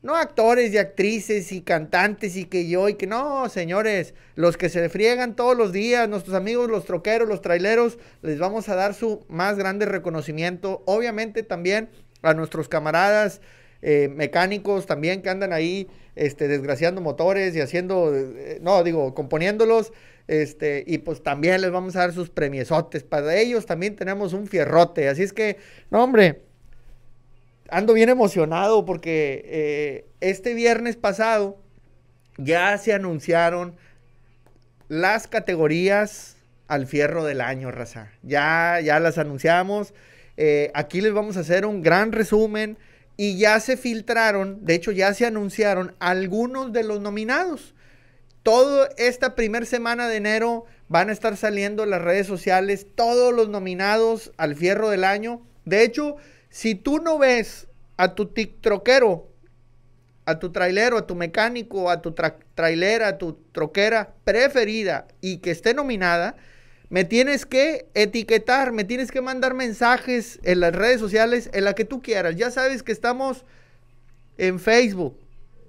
no 0.00 0.16
actores 0.16 0.72
y 0.72 0.78
actrices 0.78 1.52
y 1.52 1.60
cantantes 1.60 2.36
y 2.36 2.46
que 2.46 2.66
yo 2.66 2.88
y 2.88 2.94
que 2.94 3.06
no, 3.06 3.50
señores, 3.50 4.14
los 4.34 4.56
que 4.56 4.70
se 4.70 4.88
friegan 4.88 5.36
todos 5.36 5.54
los 5.54 5.72
días, 5.72 6.08
nuestros 6.08 6.34
amigos, 6.34 6.70
los 6.70 6.86
troqueros, 6.86 7.28
los 7.28 7.42
traileros, 7.42 7.98
les 8.22 8.38
vamos 8.38 8.70
a 8.70 8.76
dar 8.76 8.94
su 8.94 9.26
más 9.28 9.58
grande 9.58 9.84
reconocimiento. 9.84 10.82
Obviamente 10.86 11.42
también 11.42 11.90
a 12.22 12.32
nuestros 12.32 12.66
camaradas 12.66 13.42
eh, 13.82 14.08
mecánicos 14.08 14.86
también 14.86 15.20
que 15.22 15.30
andan 15.30 15.52
ahí 15.52 15.88
este, 16.14 16.48
desgraciando 16.48 17.00
motores 17.00 17.54
y 17.56 17.60
haciendo, 17.60 18.14
eh, 18.14 18.58
no, 18.62 18.82
digo, 18.84 19.14
componiéndolos. 19.14 19.92
Este, 20.30 20.84
y 20.86 20.98
pues 20.98 21.24
también 21.24 21.60
les 21.60 21.72
vamos 21.72 21.96
a 21.96 22.00
dar 22.00 22.12
sus 22.12 22.30
premiesotes. 22.30 23.02
Para 23.02 23.34
ellos 23.34 23.66
también 23.66 23.96
tenemos 23.96 24.32
un 24.32 24.46
fierrote. 24.46 25.08
Así 25.08 25.24
es 25.24 25.32
que, 25.32 25.56
no, 25.90 26.04
hombre, 26.04 26.42
ando 27.68 27.94
bien 27.94 28.10
emocionado 28.10 28.84
porque 28.84 29.42
eh, 29.46 30.06
este 30.20 30.54
viernes 30.54 30.94
pasado 30.94 31.58
ya 32.38 32.78
se 32.78 32.92
anunciaron 32.92 33.74
las 34.86 35.26
categorías 35.26 36.36
al 36.68 36.86
fierro 36.86 37.24
del 37.24 37.40
año, 37.40 37.72
raza. 37.72 38.12
Ya, 38.22 38.78
ya 38.80 39.00
las 39.00 39.18
anunciamos. 39.18 39.94
Eh, 40.36 40.70
aquí 40.74 41.00
les 41.00 41.12
vamos 41.12 41.38
a 41.38 41.40
hacer 41.40 41.66
un 41.66 41.82
gran 41.82 42.12
resumen 42.12 42.78
y 43.16 43.36
ya 43.36 43.58
se 43.58 43.76
filtraron, 43.76 44.64
de 44.64 44.76
hecho 44.76 44.92
ya 44.92 45.12
se 45.12 45.26
anunciaron 45.26 45.96
algunos 45.98 46.72
de 46.72 46.84
los 46.84 47.00
nominados. 47.00 47.74
Toda 48.42 48.88
esta 48.96 49.34
primera 49.34 49.66
semana 49.66 50.08
de 50.08 50.16
enero 50.16 50.64
van 50.88 51.10
a 51.10 51.12
estar 51.12 51.36
saliendo 51.36 51.84
en 51.84 51.90
las 51.90 52.00
redes 52.00 52.26
sociales 52.26 52.86
todos 52.94 53.34
los 53.34 53.48
nominados 53.48 54.32
al 54.38 54.56
fierro 54.56 54.88
del 54.88 55.04
año. 55.04 55.42
De 55.66 55.82
hecho, 55.82 56.16
si 56.48 56.74
tú 56.74 56.98
no 57.00 57.18
ves 57.18 57.68
a 57.98 58.14
tu 58.14 58.32
troquero, 58.60 59.28
a 60.24 60.38
tu 60.38 60.52
trailero, 60.52 60.96
a 60.96 61.06
tu 61.06 61.14
mecánico, 61.14 61.90
a 61.90 62.00
tu 62.00 62.14
trailera, 62.54 63.08
a 63.08 63.18
tu 63.18 63.34
troquera 63.52 64.14
preferida 64.24 65.06
y 65.20 65.38
que 65.38 65.50
esté 65.50 65.74
nominada, 65.74 66.36
me 66.88 67.04
tienes 67.04 67.46
que 67.46 67.88
etiquetar, 67.94 68.72
me 68.72 68.84
tienes 68.84 69.12
que 69.12 69.20
mandar 69.20 69.54
mensajes 69.54 70.40
en 70.42 70.60
las 70.60 70.74
redes 70.74 70.98
sociales, 70.98 71.50
en 71.52 71.64
la 71.64 71.74
que 71.74 71.84
tú 71.84 72.02
quieras. 72.02 72.36
Ya 72.36 72.50
sabes 72.50 72.82
que 72.82 72.92
estamos 72.92 73.44
en 74.38 74.58
Facebook, 74.58 75.16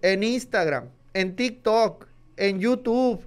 en 0.02 0.24
Instagram, 0.24 0.90
en 1.14 1.36
TikTok, 1.36 2.08
en 2.38 2.60
YouTube, 2.60 3.26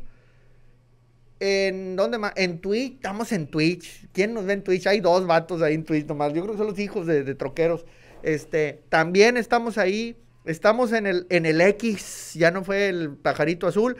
en 1.40 1.96
dónde 1.96 2.18
más, 2.18 2.32
en 2.36 2.60
Twitch, 2.60 2.94
estamos 2.94 3.32
en 3.32 3.46
Twitch. 3.46 4.08
¿Quién 4.12 4.34
nos 4.34 4.46
ve 4.46 4.54
en 4.54 4.62
Twitch? 4.62 4.86
Hay 4.86 5.00
dos 5.00 5.26
vatos 5.26 5.62
ahí 5.62 5.74
en 5.74 5.84
Twitch 5.84 6.06
nomás. 6.06 6.32
Yo 6.32 6.42
creo 6.42 6.52
que 6.52 6.58
son 6.58 6.68
los 6.68 6.78
hijos 6.78 7.06
de, 7.06 7.34
troqueros. 7.34 7.84
Este, 8.22 8.82
también 8.88 9.36
estamos 9.36 9.76
ahí, 9.76 10.16
estamos 10.44 10.92
en 10.92 11.06
el, 11.06 11.26
en 11.28 11.44
el 11.44 11.60
X, 11.60 12.32
ya 12.34 12.50
no 12.50 12.64
fue 12.64 12.88
el 12.88 13.10
pajarito 13.10 13.66
azul. 13.66 13.96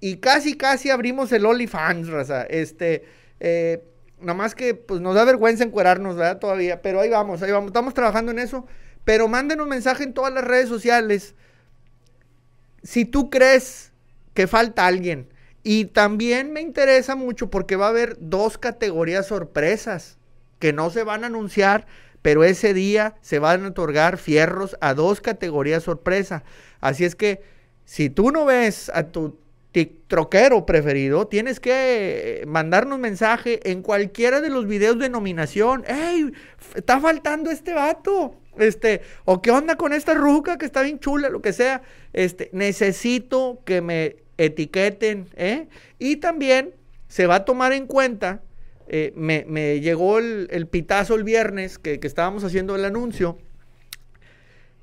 Y 0.00 0.16
casi, 0.16 0.56
casi 0.56 0.90
abrimos 0.90 1.32
el 1.32 1.44
OnlyFans, 1.44 2.08
raza. 2.08 2.44
Este, 2.44 3.04
eh, 3.40 3.82
nada 4.20 4.34
más 4.34 4.54
que 4.54 4.74
pues 4.74 5.00
nos 5.00 5.14
da 5.14 5.24
vergüenza 5.24 5.64
encuerarnos, 5.64 6.16
¿verdad? 6.16 6.38
Todavía, 6.38 6.80
pero 6.82 7.00
ahí 7.00 7.10
vamos, 7.10 7.42
ahí 7.42 7.50
vamos. 7.50 7.68
Estamos 7.68 7.94
trabajando 7.94 8.32
en 8.32 8.38
eso. 8.38 8.66
Pero 9.04 9.26
mándenos 9.26 9.66
mensaje 9.66 10.04
en 10.04 10.14
todas 10.14 10.32
las 10.32 10.44
redes 10.44 10.68
sociales. 10.68 11.34
Si 12.82 13.04
tú 13.04 13.30
crees 13.30 13.92
que 14.38 14.46
falta 14.46 14.86
alguien, 14.86 15.26
y 15.64 15.86
también 15.86 16.52
me 16.52 16.60
interesa 16.60 17.16
mucho 17.16 17.50
porque 17.50 17.74
va 17.74 17.86
a 17.86 17.88
haber 17.88 18.16
dos 18.20 18.56
categorías 18.56 19.26
sorpresas 19.26 20.16
que 20.60 20.72
no 20.72 20.90
se 20.90 21.02
van 21.02 21.24
a 21.24 21.26
anunciar, 21.26 21.88
pero 22.22 22.44
ese 22.44 22.72
día 22.72 23.16
se 23.20 23.40
van 23.40 23.64
a 23.64 23.68
otorgar 23.70 24.16
fierros 24.16 24.76
a 24.80 24.94
dos 24.94 25.20
categorías 25.20 25.82
sorpresa. 25.82 26.44
Así 26.80 27.04
es 27.04 27.16
que 27.16 27.42
si 27.84 28.10
tú 28.10 28.30
no 28.30 28.44
ves 28.44 28.92
a 28.94 29.08
tu 29.08 29.40
troquero 30.06 30.64
preferido, 30.64 31.26
tienes 31.26 31.58
que 31.58 32.44
mandarnos 32.46 33.00
mensaje 33.00 33.68
en 33.68 33.82
cualquiera 33.82 34.40
de 34.40 34.50
los 34.50 34.68
videos 34.68 35.00
de 35.00 35.08
nominación. 35.08 35.82
¡Ey! 35.88 36.32
Está 36.76 37.00
faltando 37.00 37.50
este 37.50 37.74
vato. 37.74 38.36
Este, 38.56 39.02
o 39.24 39.42
qué 39.42 39.50
onda 39.50 39.74
con 39.74 39.92
esta 39.92 40.14
ruca 40.14 40.58
que 40.58 40.66
está 40.66 40.82
bien 40.82 41.00
chula, 41.00 41.28
lo 41.28 41.42
que 41.42 41.52
sea. 41.52 41.82
Este, 42.12 42.50
necesito 42.52 43.62
que 43.64 43.80
me 43.80 44.27
etiqueten, 44.38 45.28
¿eh? 45.36 45.68
Y 45.98 46.16
también 46.16 46.74
se 47.08 47.26
va 47.26 47.36
a 47.36 47.44
tomar 47.44 47.72
en 47.72 47.86
cuenta, 47.86 48.40
eh, 48.86 49.12
me, 49.16 49.80
llegó 49.80 50.18
el, 50.18 50.66
pitazo 50.70 51.14
el 51.14 51.24
viernes 51.24 51.78
que, 51.78 51.98
estábamos 52.02 52.44
haciendo 52.44 52.76
el 52.76 52.84
anuncio, 52.84 53.38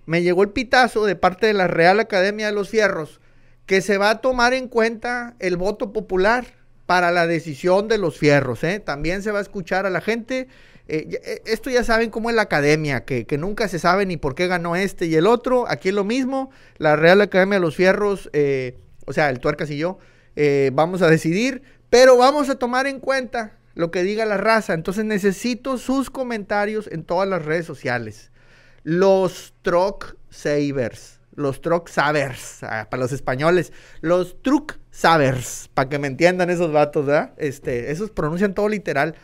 me 0.05 0.21
llegó 0.21 0.43
el 0.43 0.49
pitazo 0.49 1.05
de 1.05 1.15
parte 1.15 1.47
de 1.47 1.53
la 1.53 1.67
Real 1.67 1.99
Academia 1.99 2.47
de 2.47 2.51
los 2.51 2.69
Fierros, 2.69 3.21
que 3.65 3.81
se 3.81 3.97
va 3.97 4.11
a 4.11 4.21
tomar 4.21 4.53
en 4.53 4.67
cuenta 4.67 5.35
el 5.39 5.57
voto 5.57 5.91
popular 5.91 6.45
para 6.85 7.09
la 7.09 7.25
decisión 7.25 7.87
de 7.87 7.97
los 7.97 8.19
fierros, 8.19 8.63
¿eh? 8.63 8.79
También 8.79 9.23
se 9.23 9.31
va 9.31 9.39
a 9.39 9.41
escuchar 9.41 9.87
a 9.87 9.89
la 9.89 10.01
gente. 10.01 10.47
Eh, 10.87 11.41
esto 11.45 11.71
ya 11.71 11.83
saben 11.83 12.11
cómo 12.11 12.29
es 12.29 12.35
la 12.35 12.43
academia, 12.43 13.05
que, 13.05 13.25
que, 13.25 13.39
nunca 13.39 13.67
se 13.67 13.79
sabe 13.79 14.05
ni 14.05 14.17
por 14.17 14.35
qué 14.35 14.45
ganó 14.45 14.75
este 14.75 15.07
y 15.07 15.15
el 15.15 15.25
otro. 15.25 15.67
Aquí 15.67 15.89
es 15.89 15.95
lo 15.95 16.03
mismo. 16.03 16.51
La 16.77 16.95
Real 16.95 17.21
Academia 17.21 17.55
de 17.55 17.61
los 17.61 17.75
Fierros 17.75 18.29
o 19.05 19.13
sea, 19.13 19.29
el 19.29 19.39
tuercas 19.39 19.69
y 19.71 19.77
yo, 19.77 19.97
eh, 20.35 20.71
vamos 20.73 21.01
a 21.01 21.07
decidir, 21.07 21.61
pero 21.89 22.17
vamos 22.17 22.49
a 22.49 22.55
tomar 22.55 22.87
en 22.87 22.99
cuenta 22.99 23.57
lo 23.75 23.91
que 23.91 24.03
diga 24.03 24.25
la 24.25 24.37
raza. 24.37 24.73
Entonces 24.73 25.05
necesito 25.05 25.77
sus 25.77 26.09
comentarios 26.09 26.87
en 26.91 27.03
todas 27.03 27.27
las 27.27 27.45
redes 27.45 27.65
sociales. 27.65 28.31
Los 28.83 29.53
truck 29.61 30.15
savers, 30.29 31.19
los 31.35 31.61
truck 31.61 31.87
savers, 31.89 32.63
ah, 32.63 32.87
para 32.89 33.01
los 33.01 33.11
españoles, 33.11 33.71
los 34.01 34.41
truck 34.41 34.77
savers, 34.91 35.69
para 35.73 35.89
que 35.89 35.99
me 35.99 36.07
entiendan 36.07 36.49
esos 36.49 36.71
vatos, 36.71 37.05
¿verdad? 37.05 37.33
Este, 37.37 37.91
esos 37.91 38.11
pronuncian 38.11 38.53
todo 38.53 38.69
literal. 38.69 39.15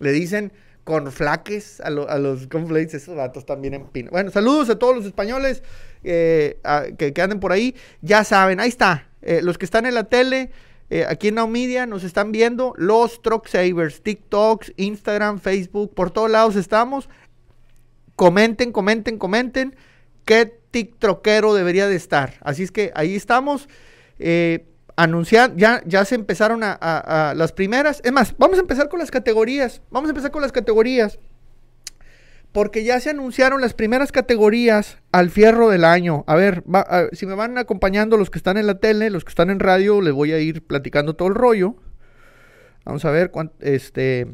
Le 0.00 0.12
dicen 0.12 0.52
con 0.84 1.12
flaques 1.12 1.80
a, 1.82 1.90
los 1.90 2.46
conflates, 2.46 2.94
esos 2.94 3.14
vatos 3.14 3.44
también 3.44 3.74
en 3.74 3.86
pino. 3.88 4.10
Bueno, 4.10 4.30
saludos 4.30 4.70
a 4.70 4.78
todos 4.78 4.96
los 4.96 5.04
españoles 5.04 5.62
eh, 6.02 6.60
que, 6.96 7.12
que 7.12 7.22
anden 7.22 7.40
por 7.40 7.52
ahí. 7.52 7.74
Ya 8.00 8.24
saben, 8.24 8.58
ahí 8.58 8.70
está. 8.70 9.07
Eh, 9.22 9.40
los 9.42 9.58
que 9.58 9.64
están 9.64 9.86
en 9.86 9.94
la 9.94 10.04
tele, 10.04 10.50
eh, 10.90 11.04
aquí 11.08 11.28
en 11.28 11.34
Now 11.34 11.48
nos 11.86 12.04
están 12.04 12.32
viendo 12.32 12.74
los 12.76 13.20
Truck 13.22 13.46
Savers, 13.46 14.02
TikToks, 14.02 14.72
Instagram, 14.76 15.38
Facebook, 15.38 15.94
por 15.94 16.10
todos 16.10 16.30
lados 16.30 16.56
estamos. 16.56 17.08
Comenten, 18.16 18.72
comenten, 18.72 19.18
comenten 19.18 19.76
qué 20.24 20.58
TikTokero 20.70 21.54
debería 21.54 21.86
de 21.86 21.96
estar. 21.96 22.34
Así 22.40 22.62
es 22.62 22.70
que 22.70 22.92
ahí 22.94 23.14
estamos. 23.14 23.68
Eh, 24.18 24.66
anunciar, 24.96 25.54
ya, 25.54 25.80
ya 25.86 26.04
se 26.04 26.16
empezaron 26.16 26.62
a 26.64 27.32
las 27.36 27.52
primeras. 27.52 28.00
Es 28.02 28.10
más, 28.10 28.34
vamos 28.36 28.58
a 28.58 28.62
empezar 28.62 28.88
con 28.88 28.98
las 28.98 29.10
categorías. 29.10 29.80
Vamos 29.90 30.08
a 30.08 30.10
empezar 30.10 30.32
con 30.32 30.42
las 30.42 30.50
categorías. 30.50 31.20
Porque 32.52 32.82
ya 32.82 32.98
se 32.98 33.10
anunciaron 33.10 33.60
las 33.60 33.74
primeras 33.74 34.10
categorías 34.10 34.98
al 35.12 35.30
fierro 35.30 35.68
del 35.68 35.84
año. 35.84 36.24
A 36.26 36.34
ver, 36.34 36.62
va- 36.62 36.80
a- 36.88 37.08
si 37.12 37.26
me 37.26 37.34
van 37.34 37.58
acompañando 37.58 38.16
los 38.16 38.30
que 38.30 38.38
están 38.38 38.56
en 38.56 38.66
la 38.66 38.78
tele, 38.78 39.10
los 39.10 39.24
que 39.24 39.28
están 39.30 39.50
en 39.50 39.60
radio, 39.60 40.00
les 40.00 40.14
voy 40.14 40.32
a 40.32 40.38
ir 40.38 40.66
platicando 40.66 41.14
todo 41.14 41.28
el 41.28 41.34
rollo. 41.34 41.76
Vamos 42.84 43.04
a 43.04 43.10
ver 43.10 43.30
cuán- 43.30 43.52
este, 43.60 44.26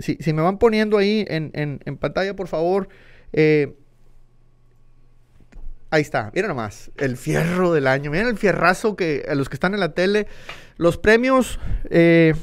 si, 0.00 0.18
me 0.32 0.42
van 0.42 0.58
poniendo 0.58 0.98
ahí 0.98 1.24
en, 1.28 1.50
en- 1.54 1.80
en 1.84 1.96
pantalla, 1.96 2.34
por 2.34 2.48
favor. 2.48 2.88
eh, 3.32 3.76
ahí 5.90 6.02
está, 6.02 6.30
miren 6.34 6.48
nomás, 6.48 6.90
el 6.98 7.16
fierro 7.16 7.72
del 7.72 7.86
año. 7.86 8.10
Miren 8.10 8.26
el 8.28 8.38
fierrazo 8.38 8.96
que 8.96 9.24
a 9.28 9.34
los 9.34 9.48
que 9.48 9.54
están 9.54 9.74
en 9.74 9.80
la 9.80 9.92
tele. 9.94 10.26
Los 10.76 10.98
premios 10.98 11.60
eh, 11.90 12.34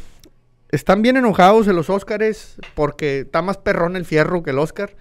están 0.71 1.01
bien 1.01 1.17
enojados 1.17 1.67
en 1.67 1.75
los 1.75 1.89
Óscares 1.89 2.55
porque 2.75 3.19
está 3.21 3.41
más 3.41 3.57
perrón 3.57 3.95
el 3.97 4.05
fierro 4.05 4.43
que 4.43 4.51
el 4.51 4.59
Óscar. 4.59 4.95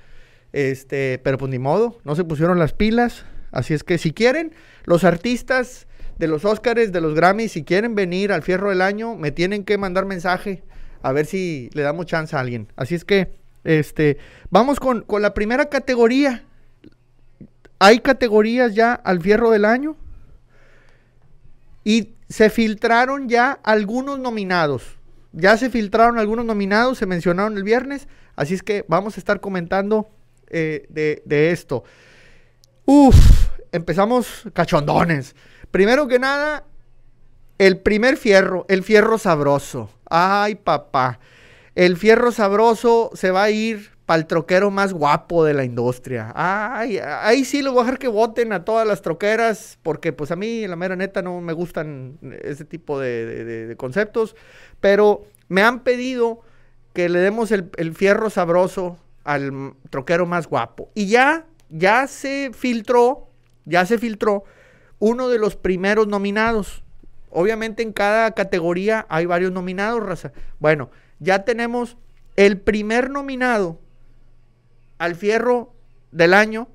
Este, 0.52 1.20
pero 1.22 1.38
pues 1.38 1.50
ni 1.50 1.58
modo, 1.58 1.98
no 2.04 2.14
se 2.16 2.24
pusieron 2.24 2.58
las 2.58 2.72
pilas. 2.72 3.24
Así 3.50 3.74
es 3.74 3.84
que 3.84 3.98
si 3.98 4.12
quieren, 4.12 4.52
los 4.84 5.04
artistas 5.04 5.86
de 6.18 6.28
los 6.28 6.44
Óscares, 6.44 6.92
de 6.92 7.00
los 7.00 7.14
Grammys, 7.14 7.52
si 7.52 7.64
quieren 7.64 7.94
venir 7.94 8.32
al 8.32 8.42
fierro 8.42 8.70
del 8.70 8.82
año, 8.82 9.14
me 9.16 9.30
tienen 9.30 9.64
que 9.64 9.78
mandar 9.78 10.06
mensaje 10.06 10.62
a 11.02 11.12
ver 11.12 11.26
si 11.26 11.70
le 11.72 11.82
damos 11.82 12.06
chance 12.06 12.34
a 12.34 12.40
alguien. 12.40 12.72
Así 12.76 12.94
es 12.94 13.04
que, 13.04 13.32
este, 13.64 14.18
vamos 14.50 14.80
con, 14.80 15.02
con 15.02 15.22
la 15.22 15.34
primera 15.34 15.66
categoría. 15.66 16.44
Hay 17.78 18.00
categorías 18.00 18.74
ya 18.74 18.94
al 18.94 19.20
fierro 19.20 19.50
del 19.50 19.64
año. 19.64 19.96
Y 21.84 22.14
se 22.28 22.50
filtraron 22.50 23.28
ya 23.28 23.52
algunos 23.62 24.18
nominados. 24.18 24.96
Ya 25.32 25.56
se 25.56 25.70
filtraron 25.70 26.18
algunos 26.18 26.44
nominados, 26.44 26.98
se 26.98 27.06
mencionaron 27.06 27.56
el 27.56 27.62
viernes. 27.62 28.08
Así 28.34 28.54
es 28.54 28.62
que 28.62 28.84
vamos 28.88 29.16
a 29.16 29.20
estar 29.20 29.40
comentando 29.40 30.08
eh, 30.50 30.86
de, 30.88 31.22
de 31.24 31.50
esto. 31.50 31.84
Uf, 32.84 33.16
empezamos 33.72 34.44
cachondones. 34.52 35.34
Primero 35.70 36.08
que 36.08 36.18
nada, 36.18 36.64
el 37.58 37.78
primer 37.78 38.16
fierro, 38.16 38.64
el 38.68 38.82
fierro 38.82 39.18
sabroso. 39.18 39.90
Ay, 40.08 40.54
papá. 40.54 41.18
El 41.74 41.96
fierro 41.96 42.32
sabroso 42.32 43.10
se 43.14 43.30
va 43.30 43.44
a 43.44 43.50
ir 43.50 43.90
para 44.06 44.20
el 44.20 44.26
troquero 44.26 44.70
más 44.70 44.92
guapo 44.92 45.44
de 45.44 45.52
la 45.52 45.64
industria. 45.64 46.32
Ay, 46.34 46.98
ahí 46.98 47.44
sí 47.44 47.60
les 47.60 47.72
voy 47.72 47.80
a 47.80 47.84
dejar 47.84 47.98
que 47.98 48.08
voten 48.08 48.52
a 48.52 48.64
todas 48.64 48.86
las 48.86 49.02
troqueras, 49.02 49.78
porque 49.82 50.12
pues 50.12 50.30
a 50.30 50.36
mí, 50.36 50.66
la 50.66 50.76
mera 50.76 50.94
neta, 50.94 51.22
no 51.22 51.40
me 51.40 51.52
gustan 51.52 52.18
ese 52.42 52.64
tipo 52.64 53.00
de, 53.00 53.74
conceptos. 53.76 54.36
Pero 54.80 55.24
me 55.48 55.62
han 55.62 55.80
pedido 55.80 56.40
que 56.94 57.08
le 57.08 57.18
demos 57.18 57.50
el 57.50 57.94
fierro 57.94 58.30
sabroso 58.30 58.96
al 59.26 59.74
troquero 59.90 60.24
más 60.26 60.46
guapo. 60.46 60.90
Y 60.94 61.06
ya, 61.08 61.46
ya 61.68 62.06
se 62.06 62.50
filtró, 62.54 63.28
ya 63.64 63.84
se 63.84 63.98
filtró 63.98 64.44
uno 64.98 65.28
de 65.28 65.38
los 65.38 65.56
primeros 65.56 66.06
nominados. 66.06 66.82
Obviamente 67.30 67.82
en 67.82 67.92
cada 67.92 68.30
categoría 68.30 69.04
hay 69.10 69.26
varios 69.26 69.52
nominados, 69.52 70.02
raza. 70.02 70.32
Bueno, 70.58 70.90
ya 71.18 71.44
tenemos 71.44 71.96
el 72.36 72.58
primer 72.58 73.10
nominado 73.10 73.78
al 74.98 75.14
fierro 75.14 75.74
del 76.12 76.32
año 76.34 76.68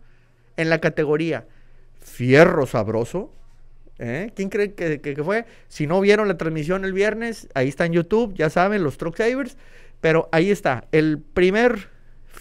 en 0.58 0.70
la 0.70 0.80
categoría 0.80 1.48
Fierro 2.00 2.66
Sabroso. 2.68 3.32
¿Eh? 3.98 4.32
¿Quién 4.36 4.50
cree 4.50 4.74
que, 4.74 5.00
que- 5.00 5.14
que 5.14 5.24
fue? 5.24 5.46
Si 5.68 5.86
no 5.86 6.02
vieron 6.02 6.28
la 6.28 6.38
transmisión 6.38 6.86
el 6.86 6.94
viernes, 6.94 7.48
ahí 7.54 7.68
está 7.68 7.86
en 7.86 7.94
YouTube, 7.94 8.34
ya 8.34 8.50
saben, 8.50 8.84
los 8.84 8.98
Truck 8.98 9.16
Savers. 9.16 9.58
Pero 10.00 10.28
ahí 10.32 10.50
está, 10.50 10.86
el 10.92 11.20
primer 11.20 11.90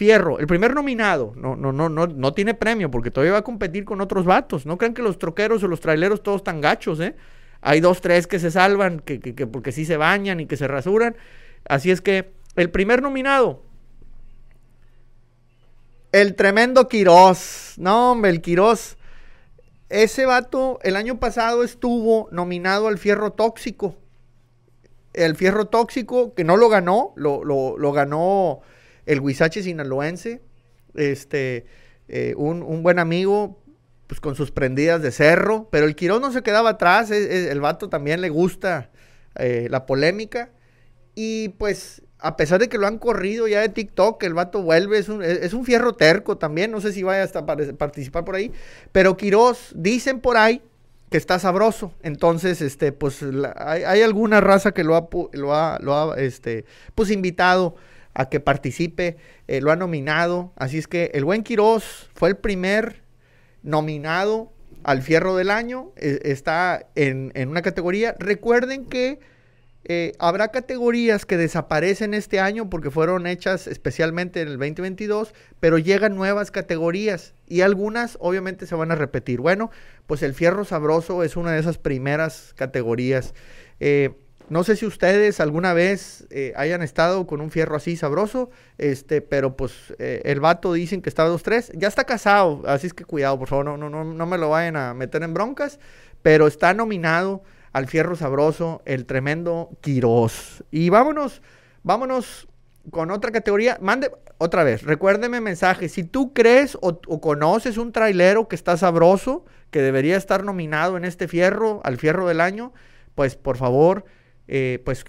fierro, 0.00 0.38
el 0.38 0.46
primer 0.46 0.74
nominado. 0.74 1.34
No, 1.36 1.56
no, 1.56 1.72
no, 1.72 1.90
no, 1.90 2.06
no 2.06 2.32
tiene 2.32 2.54
premio 2.54 2.90
porque 2.90 3.10
todavía 3.10 3.32
va 3.34 3.40
a 3.40 3.44
competir 3.44 3.84
con 3.84 4.00
otros 4.00 4.24
vatos. 4.24 4.64
No 4.64 4.78
crean 4.78 4.94
que 4.94 5.02
los 5.02 5.18
troqueros 5.18 5.62
o 5.62 5.68
los 5.68 5.80
traileros 5.80 6.22
todos 6.22 6.38
están 6.38 6.62
gachos, 6.62 7.00
¿eh? 7.00 7.14
Hay 7.60 7.80
dos, 7.80 8.00
tres 8.00 8.26
que 8.26 8.38
se 8.38 8.50
salvan, 8.50 9.00
que, 9.00 9.20
que- 9.20 9.34
que 9.34 9.46
porque 9.46 9.72
sí 9.72 9.84
se 9.84 9.98
bañan 9.98 10.40
y 10.40 10.46
que 10.46 10.56
se 10.56 10.66
rasuran. 10.66 11.16
Así 11.68 11.90
es 11.90 12.00
que 12.00 12.32
el 12.56 12.70
primer 12.70 13.02
nominado, 13.02 13.62
el 16.12 16.34
tremendo 16.34 16.88
Quirós. 16.88 17.74
No, 17.76 18.12
hombre, 18.12 18.30
el 18.30 18.40
Quirós. 18.40 18.96
Ese 19.90 20.24
vato 20.24 20.78
el 20.82 20.96
año 20.96 21.20
pasado 21.20 21.62
estuvo 21.62 22.28
nominado 22.32 22.88
al 22.88 22.96
Fierro 22.96 23.32
Tóxico. 23.32 23.96
El 25.12 25.36
Fierro 25.36 25.66
Tóxico, 25.66 26.32
que 26.34 26.44
no 26.44 26.56
lo 26.56 26.70
ganó, 26.70 27.12
lo- 27.16 27.44
lo 27.44 27.92
ganó 27.92 28.60
el 29.06 29.20
Huizache 29.20 29.62
Sinaloense. 29.62 30.40
Este, 30.94 31.66
eh, 32.08 32.34
un, 32.36 32.62
un 32.62 32.82
buen 32.82 32.98
amigo, 32.98 33.62
pues 34.06 34.20
con 34.20 34.34
sus 34.34 34.50
prendidas 34.50 35.02
de 35.02 35.10
cerro. 35.12 35.68
Pero 35.70 35.86
el 35.86 35.94
Quirós 35.96 36.20
no 36.20 36.32
se 36.32 36.42
quedaba 36.42 36.70
atrás. 36.70 37.10
el 37.10 37.60
vato 37.60 37.88
también 37.88 38.20
le 38.20 38.28
gusta 38.28 38.90
eh, 39.36 39.68
la 39.70 39.86
polémica. 39.86 40.50
Y 41.14 41.50
pues, 41.50 42.02
a 42.18 42.36
pesar 42.36 42.60
de 42.60 42.68
que 42.68 42.78
lo 42.78 42.86
han 42.86 42.98
corrido 42.98 43.48
ya 43.48 43.60
de 43.60 43.68
TikTok, 43.68 44.22
el 44.22 44.34
vato 44.34 44.62
vuelve, 44.62 44.98
es 44.98 45.08
un, 45.08 45.22
es- 45.22 45.52
un 45.52 45.64
fierro 45.64 45.94
terco 45.94 46.38
también, 46.38 46.70
no 46.70 46.80
sé 46.80 46.92
si 46.92 47.02
vaya 47.02 47.22
hasta 47.24 47.44
participar 47.44 48.24
por 48.24 48.36
ahí, 48.36 48.52
pero 48.92 49.16
Quirós, 49.16 49.72
dicen 49.74 50.20
por 50.20 50.36
ahí 50.36 50.62
que 51.10 51.16
está 51.16 51.40
sabroso, 51.40 51.92
entonces, 52.02 52.60
este, 52.62 52.92
pues, 52.92 53.18
hay, 53.56 53.82
hay 53.82 54.02
alguna 54.02 54.40
raza 54.40 54.72
que 54.72 54.84
lo 54.84 54.94
ha, 54.96 55.08
lo 55.32 55.54
ha, 55.54 55.78
lo 55.80 55.94
ha, 56.12 56.18
este, 56.20 56.64
pues, 56.94 57.10
invitado 57.10 57.74
a 58.14 58.28
que 58.28 58.40
participe, 58.40 59.16
eh, 59.48 59.60
lo 59.60 59.70
ha 59.70 59.76
nominado, 59.76 60.52
así 60.56 60.78
es 60.78 60.86
que 60.86 61.10
el 61.14 61.24
buen 61.24 61.42
Quirós 61.42 62.10
fue 62.14 62.30
el 62.30 62.36
primer 62.36 63.02
nominado 63.62 64.52
al 64.82 65.02
fierro 65.02 65.36
del 65.36 65.50
año, 65.50 65.92
eh, 65.96 66.20
está 66.24 66.86
en, 66.94 67.32
en 67.34 67.48
una 67.48 67.62
categoría, 67.62 68.14
recuerden 68.18 68.86
que 68.86 69.20
eh, 69.84 70.12
habrá 70.18 70.48
categorías 70.48 71.24
que 71.24 71.38
desaparecen 71.38 72.12
este 72.12 72.38
año 72.38 72.68
porque 72.68 72.90
fueron 72.90 73.26
hechas 73.26 73.66
especialmente 73.66 74.42
en 74.42 74.48
el 74.48 74.58
2022, 74.58 75.32
pero 75.58 75.78
llegan 75.78 76.16
nuevas 76.16 76.50
categorías 76.50 77.34
y 77.46 77.62
algunas 77.62 78.18
obviamente 78.20 78.66
se 78.66 78.74
van 78.74 78.90
a 78.90 78.94
repetir. 78.94 79.40
Bueno, 79.40 79.70
pues 80.06 80.22
el 80.22 80.34
fierro 80.34 80.64
sabroso 80.64 81.22
es 81.24 81.36
una 81.36 81.52
de 81.52 81.60
esas 81.60 81.78
primeras 81.78 82.52
categorías. 82.56 83.32
Eh, 83.80 84.10
no 84.50 84.64
sé 84.64 84.76
si 84.76 84.84
ustedes 84.84 85.38
alguna 85.38 85.72
vez 85.74 86.26
eh, 86.30 86.52
hayan 86.56 86.82
estado 86.82 87.26
con 87.26 87.40
un 87.40 87.52
fierro 87.52 87.76
así 87.76 87.96
sabroso, 87.96 88.50
este, 88.78 89.22
pero 89.22 89.56
pues 89.56 89.94
eh, 90.00 90.22
el 90.24 90.40
vato 90.40 90.72
dicen 90.72 91.02
que 91.02 91.08
está 91.08 91.26
2-3, 91.28 91.70
ya 91.74 91.86
está 91.86 92.04
casado, 92.04 92.62
así 92.66 92.88
es 92.88 92.92
que 92.92 93.04
cuidado, 93.04 93.38
por 93.38 93.48
favor, 93.48 93.64
no, 93.64 93.76
no, 93.76 93.88
no, 93.88 94.04
no 94.04 94.26
me 94.26 94.38
lo 94.38 94.50
vayan 94.50 94.76
a 94.76 94.92
meter 94.92 95.22
en 95.22 95.34
broncas, 95.34 95.78
pero 96.22 96.48
está 96.48 96.74
nominado 96.74 97.44
al 97.72 97.86
fierro 97.86 98.16
sabroso, 98.16 98.82
el 98.86 99.06
tremendo 99.06 99.70
Quirós. 99.80 100.64
Y 100.72 100.90
vámonos, 100.90 101.42
vámonos 101.84 102.48
con 102.90 103.12
otra 103.12 103.30
categoría. 103.30 103.78
Mande 103.80 104.10
otra 104.38 104.64
vez, 104.64 104.82
recuérdeme 104.82 105.40
mensaje. 105.40 105.88
Si 105.88 106.02
tú 106.02 106.32
crees 106.32 106.76
o, 106.80 107.00
o 107.06 107.20
conoces 107.20 107.78
un 107.78 107.92
trailero 107.92 108.48
que 108.48 108.56
está 108.56 108.76
sabroso, 108.76 109.44
que 109.70 109.80
debería 109.80 110.16
estar 110.16 110.42
nominado 110.42 110.96
en 110.96 111.04
este 111.04 111.28
fierro, 111.28 111.80
al 111.84 111.98
fierro 111.98 112.26
del 112.26 112.40
año, 112.40 112.72
pues 113.14 113.36
por 113.36 113.56
favor, 113.56 114.04
eh, 114.50 114.82
pues 114.84 115.04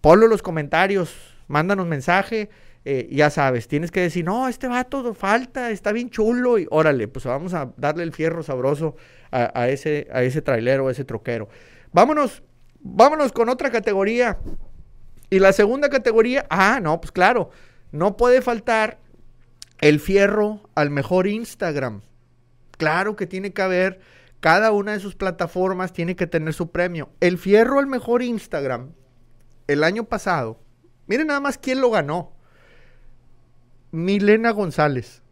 ponlo 0.00 0.26
en 0.26 0.30
los 0.30 0.42
comentarios, 0.42 1.16
mándanos 1.48 1.86
mensaje. 1.86 2.50
eh, 2.88 3.08
ya 3.10 3.30
sabes, 3.30 3.66
tienes 3.66 3.90
que 3.90 4.00
decir, 4.00 4.24
no, 4.24 4.46
este 4.46 4.68
vato 4.68 5.12
falta, 5.12 5.72
está 5.72 5.90
bien 5.90 6.08
chulo. 6.08 6.56
Y 6.56 6.68
órale, 6.70 7.08
pues 7.08 7.24
vamos 7.24 7.52
a 7.52 7.72
darle 7.76 8.04
el 8.04 8.12
fierro 8.12 8.44
sabroso 8.44 8.94
a, 9.32 9.68
ese, 9.68 10.06
a 10.12 10.22
ese 10.22 10.40
trailero, 10.40 10.86
a 10.86 10.92
ese 10.92 11.04
troquero. 11.04 11.48
Vámonos, 11.92 12.44
vámonos 12.78 13.32
con 13.32 13.48
otra 13.48 13.72
categoría. 13.72 14.38
Y 15.30 15.40
la 15.40 15.52
segunda 15.52 15.88
categoría, 15.88 16.46
ah, 16.48 16.78
no, 16.80 17.00
pues 17.00 17.10
claro, 17.10 17.50
no 17.90 18.16
puede 18.16 18.40
faltar 18.40 19.00
el 19.80 19.98
fierro 19.98 20.60
al 20.76 20.90
mejor 20.90 21.26
Instagram. 21.26 22.02
Claro 22.78 23.16
que 23.16 23.26
tiene 23.26 23.52
que 23.52 23.62
haber, 23.62 23.98
cada 24.40 24.72
una 24.72 24.92
de 24.92 25.00
sus 25.00 25.14
plataformas 25.14 25.92
tiene 25.92 26.16
que 26.16 26.26
tener 26.26 26.54
su 26.54 26.70
premio. 26.70 27.10
El 27.20 27.38
fierro 27.38 27.78
al 27.78 27.86
mejor 27.86 28.22
Instagram, 28.22 28.92
el 29.66 29.82
año 29.82 30.04
pasado, 30.04 30.60
miren 31.06 31.28
nada 31.28 31.40
más 31.40 31.58
quién 31.58 31.80
lo 31.80 31.90
ganó. 31.90 32.32
Milena 33.90 34.50
González. 34.50 35.22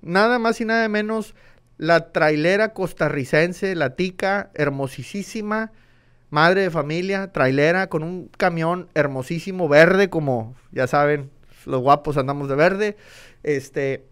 Nada 0.00 0.38
más 0.38 0.60
y 0.60 0.64
nada 0.64 0.88
menos 0.88 1.34
la 1.76 2.12
trailera 2.12 2.72
costarricense, 2.72 3.74
la 3.74 3.94
tica, 3.96 4.50
hermosísima, 4.54 5.72
madre 6.30 6.62
de 6.62 6.70
familia, 6.70 7.32
trailera 7.32 7.88
con 7.88 8.02
un 8.02 8.28
camión 8.28 8.88
hermosísimo, 8.94 9.68
verde, 9.68 10.10
como 10.10 10.54
ya 10.72 10.86
saben, 10.86 11.30
los 11.66 11.80
guapos 11.80 12.16
andamos 12.16 12.48
de 12.48 12.54
verde. 12.54 12.96
Este, 13.42 14.06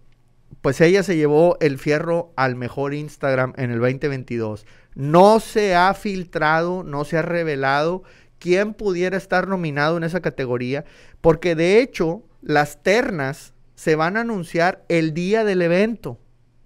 pues 0.62 0.80
ella 0.80 1.02
se 1.02 1.16
llevó 1.16 1.56
el 1.60 1.78
fierro 1.78 2.32
al 2.36 2.56
mejor 2.56 2.94
Instagram 2.94 3.52
en 3.56 3.70
el 3.70 3.78
2022. 3.80 4.66
No 4.94 5.40
se 5.40 5.74
ha 5.74 5.94
filtrado, 5.94 6.82
no 6.82 7.04
se 7.04 7.18
ha 7.18 7.22
revelado 7.22 8.02
quién 8.38 8.74
pudiera 8.74 9.16
estar 9.16 9.48
nominado 9.48 9.96
en 9.96 10.04
esa 10.04 10.20
categoría, 10.20 10.84
porque 11.20 11.54
de 11.54 11.80
hecho 11.80 12.22
las 12.42 12.82
ternas 12.82 13.54
se 13.74 13.94
van 13.94 14.16
a 14.16 14.22
anunciar 14.22 14.84
el 14.88 15.14
día 15.14 15.44
del 15.44 15.62
evento. 15.62 16.18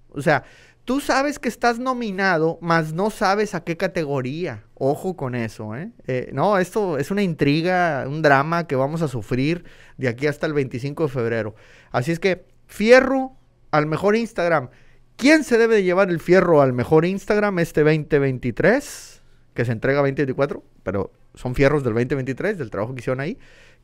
O 0.08 0.22
sea, 0.22 0.44
tú 0.84 1.00
sabes 1.00 1.38
que 1.38 1.48
estás 1.48 1.78
nominado, 1.78 2.58
mas 2.62 2.92
no 2.92 3.10
sabes 3.10 3.54
a 3.54 3.64
qué 3.64 3.76
categoría. 3.76 4.64
Ojo 4.74 5.16
con 5.16 5.34
eso, 5.34 5.76
¿eh? 5.76 5.92
Eh, 6.06 6.30
no, 6.32 6.58
esto 6.58 6.98
es 6.98 7.10
una 7.10 7.22
intriga, 7.22 8.04
un 8.06 8.22
drama 8.22 8.66
que 8.66 8.76
vamos 8.76 9.02
a 9.02 9.08
sufrir 9.08 9.64
de 9.96 10.08
aquí 10.08 10.26
hasta 10.26 10.46
el 10.46 10.54
25 10.54 11.04
de 11.04 11.08
febrero. 11.08 11.54
Así 11.90 12.12
es 12.12 12.18
que, 12.18 12.46
fierro 12.66 13.36
al 13.72 13.86
mejor 13.86 14.14
Instagram. 14.14 14.70
¿Quién 15.16 15.42
se 15.44 15.58
debe 15.58 15.76
de 15.76 15.82
llevar 15.82 16.10
el 16.10 16.20
fierro 16.20 16.62
al 16.62 16.72
mejor 16.72 17.04
Instagram 17.04 17.58
este 17.58 17.82
2023? 17.82 19.22
Que 19.54 19.64
se 19.64 19.72
entrega 19.72 19.98
2024, 19.98 20.62
pero 20.82 21.12
son 21.34 21.54
fierros 21.54 21.82
del 21.82 21.94
2023, 21.94 22.58
del 22.58 22.70
trabajo 22.70 22.94
que 22.94 23.00
hicieron 23.00 23.20
ahí. 23.20 23.38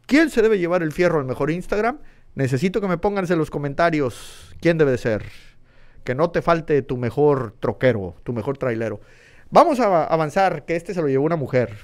¿Quién 0.07 0.31
se 0.31 0.43
debe 0.43 0.59
llevar 0.59 0.83
el 0.83 0.93
fierro 0.93 1.19
al 1.19 1.27
mejor 1.27 1.51
Instagram? 1.51 1.99
Necesito 2.35 2.81
que 2.81 2.89
me 2.89 2.99
pongan 2.99 3.31
en 3.31 3.39
los 3.39 3.51
comentarios 3.51 4.55
quién 4.61 4.79
debe 4.79 4.93
de 4.93 4.99
ser. 4.99 5.25
Que 6.05 6.15
no 6.15 6.31
te 6.31 6.41
falte 6.41 6.81
tu 6.83 6.97
mejor 6.97 7.55
troquero, 7.59 8.15
tu 8.23 8.33
mejor 8.33 8.57
trailero. 8.57 9.01
Vamos 9.51 9.81
a 9.81 10.05
avanzar, 10.05 10.65
que 10.65 10.77
este 10.77 10.95
se 10.95 11.03
lo 11.03 11.09
llevó 11.09 11.25
una 11.25 11.37
mujer. 11.37 11.77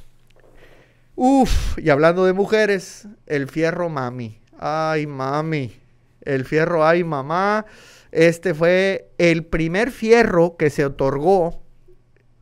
Uf, 1.17 1.79
y 1.79 1.91
hablando 1.91 2.25
de 2.25 2.33
mujeres, 2.33 3.09
el 3.27 3.49
fierro 3.49 3.89
mami. 3.89 4.41
Ay, 4.59 5.07
mami. 5.07 5.84
El 6.25 6.45
fierro, 6.45 6.87
ay, 6.87 7.05
mamá. 7.05 7.67
Este 8.11 8.55
fue 8.55 9.11
el 9.19 9.45
primer 9.45 9.91
fierro 9.91 10.57
que 10.57 10.71
se 10.71 10.85
otorgó 10.85 11.65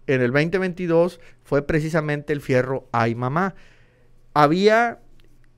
en 0.07 0.21
el 0.21 0.33
2022 0.33 1.21
fue 1.45 1.63
precisamente 1.63 2.33
el 2.33 2.41
fierro 2.41 2.89
Ay 2.93 3.15
Mamá. 3.15 3.55
Había, 4.35 5.01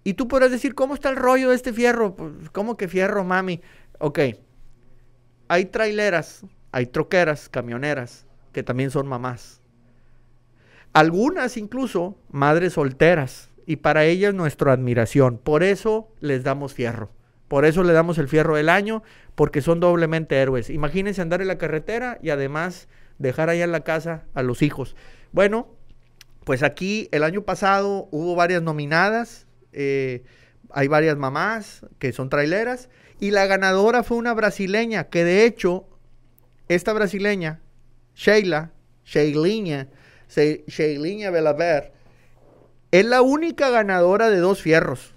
y 0.03 0.15
tú 0.15 0.29
podrás 0.29 0.51
decir, 0.51 0.75
¿cómo 0.75 0.95
está 0.95 1.11
el 1.11 1.17
rollo 1.17 1.51
de 1.51 1.57
este 1.57 1.73
fierro? 1.73 2.15
Pues, 2.15 2.51
¿Cómo 2.53 2.77
que 2.77 2.89
fierro, 2.89 3.25
mami? 3.25 3.61
Ok, 3.99 4.19
hay 5.49 5.65
traileras, 5.67 6.45
hay 6.73 6.87
troqueras, 6.87 7.49
camioneras, 7.49 8.27
que 8.53 8.63
también 8.63 8.91
son 8.91 9.07
mamás. 9.07 9.61
Algunas 10.93 11.57
incluso 11.57 12.17
madres 12.31 12.75
solteras, 12.75 13.51
y 13.67 13.77
para 13.77 14.05
ellas 14.05 14.35
nuestra 14.35 14.73
admiración. 14.73 15.39
Por 15.39 15.63
eso 15.63 16.13
les 16.21 16.45
damos 16.45 16.75
fierro. 16.75 17.11
Por 17.55 17.67
eso 17.67 17.85
le 17.85 17.93
damos 17.93 18.19
el 18.19 18.27
fierro 18.27 18.57
del 18.57 18.69
año, 18.69 19.05
porque 19.37 19.63
son 19.63 19.79
doblemente 19.79 20.35
héroes. 20.43 20.71
Imagínense 20.71 21.23
andar 21.23 21.41
en 21.41 21.47
la 21.47 21.57
carretera 21.57 22.19
y 22.21 22.31
además 22.31 22.89
dejar 23.21 23.49
allá 23.49 23.63
en 23.63 23.71
la 23.71 23.85
casa 23.85 24.25
a 24.35 24.43
los 24.43 24.61
hijos. 24.61 24.97
Bueno, 25.31 25.69
pues 26.43 26.65
aquí 26.65 27.09
el 27.13 27.23
año 27.23 27.43
pasado 27.43 28.09
hubo 28.11 28.35
varias 28.35 28.61
nominadas, 28.61 29.47
eh, 29.71 30.25
hay 30.73 30.89
varias 30.89 31.17
mamás 31.17 31.87
que 32.01 32.13
son 32.13 32.29
traileras, 32.29 32.89
y 33.21 33.31
la 33.31 33.47
ganadora 33.47 34.03
fue 34.03 34.17
una 34.17 34.35
brasileña, 34.35 35.05
que 35.05 35.23
de 35.23 35.45
hecho, 35.45 35.87
esta 36.67 36.93
brasileña, 36.93 37.61
Sheila, 38.17 38.73
Sheilinha, 39.05 39.87
Sheilinha 40.27 41.31
Belaver, 41.31 41.93
es 42.91 43.05
la 43.05 43.23
única 43.23 43.71
ganadora 43.71 44.29
de 44.29 44.39
dos 44.39 44.61
fierros. 44.61 45.14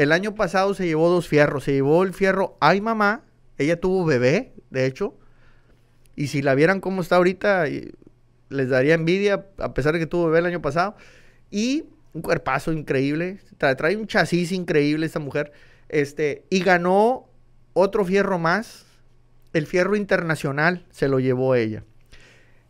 El 0.00 0.12
año 0.12 0.34
pasado 0.34 0.72
se 0.72 0.86
llevó 0.86 1.10
dos 1.10 1.28
fierros, 1.28 1.64
se 1.64 1.72
llevó 1.72 2.04
el 2.04 2.14
fierro 2.14 2.56
Ay 2.58 2.80
Mamá, 2.80 3.22
ella 3.58 3.78
tuvo 3.78 4.06
bebé, 4.06 4.54
de 4.70 4.86
hecho, 4.86 5.18
y 6.16 6.28
si 6.28 6.40
la 6.40 6.54
vieran 6.54 6.80
cómo 6.80 7.02
está 7.02 7.16
ahorita, 7.16 7.66
les 8.48 8.68
daría 8.70 8.94
envidia, 8.94 9.44
a 9.58 9.74
pesar 9.74 9.92
de 9.92 9.98
que 9.98 10.06
tuvo 10.06 10.26
bebé 10.26 10.38
el 10.38 10.46
año 10.46 10.62
pasado. 10.62 10.96
Y 11.50 11.84
un 12.14 12.22
cuerpazo 12.22 12.72
increíble. 12.72 13.40
Trae, 13.58 13.94
un 13.96 14.06
chasis 14.06 14.52
increíble 14.52 15.04
esta 15.04 15.18
mujer. 15.18 15.52
Este, 15.90 16.44
y 16.48 16.60
ganó 16.60 17.28
otro 17.74 18.06
fierro 18.06 18.38
más. 18.38 18.86
El 19.52 19.66
fierro 19.66 19.96
internacional 19.96 20.86
se 20.90 21.08
lo 21.08 21.20
llevó 21.20 21.54
ella. 21.54 21.84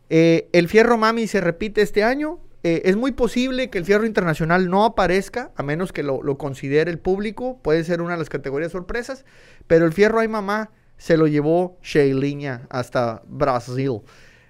Eh, 0.09 0.49
el 0.51 0.67
fierro 0.67 0.97
mami 0.97 1.27
se 1.27 1.39
repite 1.39 1.81
este 1.81 2.03
año. 2.03 2.41
Eh, 2.63 2.83
es 2.85 2.95
muy 2.95 3.11
posible 3.11 3.69
que 3.69 3.79
el 3.79 3.85
fierro 3.85 4.05
internacional 4.05 4.69
no 4.69 4.85
aparezca, 4.85 5.51
a 5.55 5.63
menos 5.63 5.91
que 5.91 6.03
lo, 6.03 6.37
considere 6.37 6.91
el 6.91 6.99
público. 6.99 7.59
Puede 7.61 7.83
ser 7.83 8.01
una 8.01 8.13
de 8.13 8.19
las 8.19 8.29
categorías 8.29 8.71
sorpresas. 8.71 9.25
Pero 9.67 9.85
el 9.85 9.93
fierro 9.93 10.19
ay 10.19 10.27
mamá 10.27 10.71
se 10.97 11.17
lo 11.17 11.27
llevó 11.27 11.77
Sheilinha 11.81 12.67
hasta 12.69 13.23
Brasil. 13.27 14.01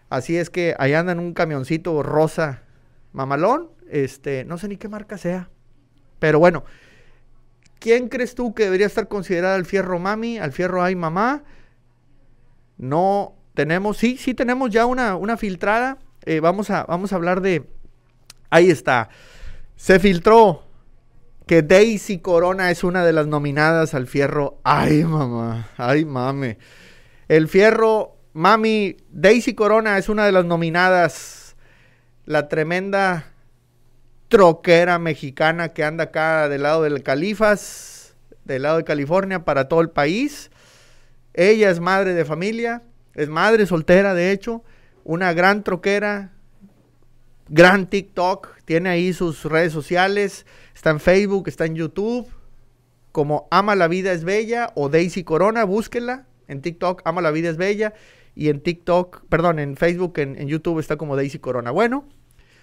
Así 0.10 0.38
es 0.38 0.50
que 0.50 0.76
ahí 0.78 0.94
anda 0.94 1.14
en 1.14 1.20
un 1.20 1.34
camioncito 1.34 2.04
rosa 2.04 2.64
mamalón. 3.14 3.70
Este, 3.90 4.44
no 4.46 4.58
sé 4.58 4.68
ni 4.68 4.78
qué 4.78 4.90
marca 4.90 5.18
sea. 5.18 5.50
Pero 6.20 6.40
bueno, 6.40 6.66
¿quién 7.80 8.10
crees 8.10 8.36
tú 8.36 8.54
que 8.54 8.66
debería 8.66 8.88
estar 8.88 9.08
considerada 9.08 9.56
al 9.56 9.66
fierro 9.66 10.00
mami, 10.00 10.38
al 10.38 10.52
fierro 10.52 10.84
ay 10.84 10.96
mamá? 10.96 11.44
No 12.78 13.36
tenemos, 13.54 13.98
sí, 13.98 14.18
sí 14.18 14.34
tenemos 14.34 14.72
ya 14.72 14.86
una, 14.86 15.16
una 15.16 15.38
filtrada. 15.38 16.00
Eh, 16.26 16.40
vamos, 16.42 16.70
a, 16.70 16.84
vamos 16.84 17.14
a 17.14 17.16
hablar 17.16 17.42
de. 17.42 17.64
Ahí 18.52 18.70
está. 18.70 19.10
Se 19.76 20.00
filtró 20.00 20.64
que 21.48 21.64
Daisy 21.64 22.20
Corona 22.20 22.70
es 22.70 22.84
una 22.84 23.04
de 23.04 23.14
las 23.14 23.26
nominadas 23.26 23.94
al 23.94 24.08
fierro. 24.08 24.60
Ay, 24.64 25.04
mamá, 25.04 25.70
ay, 25.78 26.06
mame. 26.06 26.60
El 27.28 27.48
fierro, 27.48 28.18
mami, 28.34 28.98
Daisy 29.10 29.56
Corona 29.56 29.98
es 29.98 30.10
una 30.10 30.26
de 30.26 30.34
las 30.34 30.46
nominadas. 30.46 31.56
La 32.26 32.48
tremenda 32.48 33.26
troquera 34.28 35.00
mexicana 35.00 35.70
que 35.70 35.84
anda 35.84 36.06
acá 36.06 36.48
del 36.48 36.64
lado 36.64 36.84
del 36.84 37.04
Califas, 37.04 38.16
del 38.46 38.62
lado 38.64 38.78
de 38.78 38.84
California, 38.84 39.46
para 39.46 39.68
todo 39.68 39.82
el 39.82 39.90
país. 39.90 40.52
Ella 41.34 41.70
es 41.70 41.80
madre 41.80 42.14
de 42.14 42.26
familia, 42.26 42.82
es 43.14 43.30
madre 43.30 43.66
soltera, 43.66 44.14
de 44.14 44.32
hecho, 44.32 44.64
una 45.04 45.34
gran 45.34 45.64
troquera, 45.64 46.32
gran 47.52 47.90
TikTok, 47.90 48.48
tiene 48.64 48.90
ahí 48.90 49.12
sus 49.12 49.44
redes 49.44 49.74
sociales, 49.74 50.46
está 50.74 50.90
en 50.90 51.02
Facebook, 51.02 51.50
está 51.50 51.66
en 51.66 51.76
YouTube, 51.76 52.28
como 53.12 53.50
Ama 53.52 53.76
la 53.76 53.90
vida 53.90 54.14
es 54.14 54.24
bella 54.24 54.72
o 54.74 54.88
Daisy 54.88 55.26
Corona, 55.26 55.66
búsquenla 55.66 56.26
en 56.48 56.62
TikTok, 56.62 57.02
Ama 57.04 57.22
la 57.22 57.32
vida 57.32 57.50
es 57.50 57.58
bella, 57.58 57.94
y 58.36 58.48
en 58.48 58.62
TikTok, 58.62 59.26
perdón, 59.28 59.60
en 59.60 59.76
Facebook, 59.76 60.18
en, 60.20 60.40
en 60.40 60.48
YouTube 60.48 60.80
está 60.80 60.96
como 60.96 61.18
Daisy 61.18 61.40
Corona. 61.40 61.72
Bueno, 61.72 62.08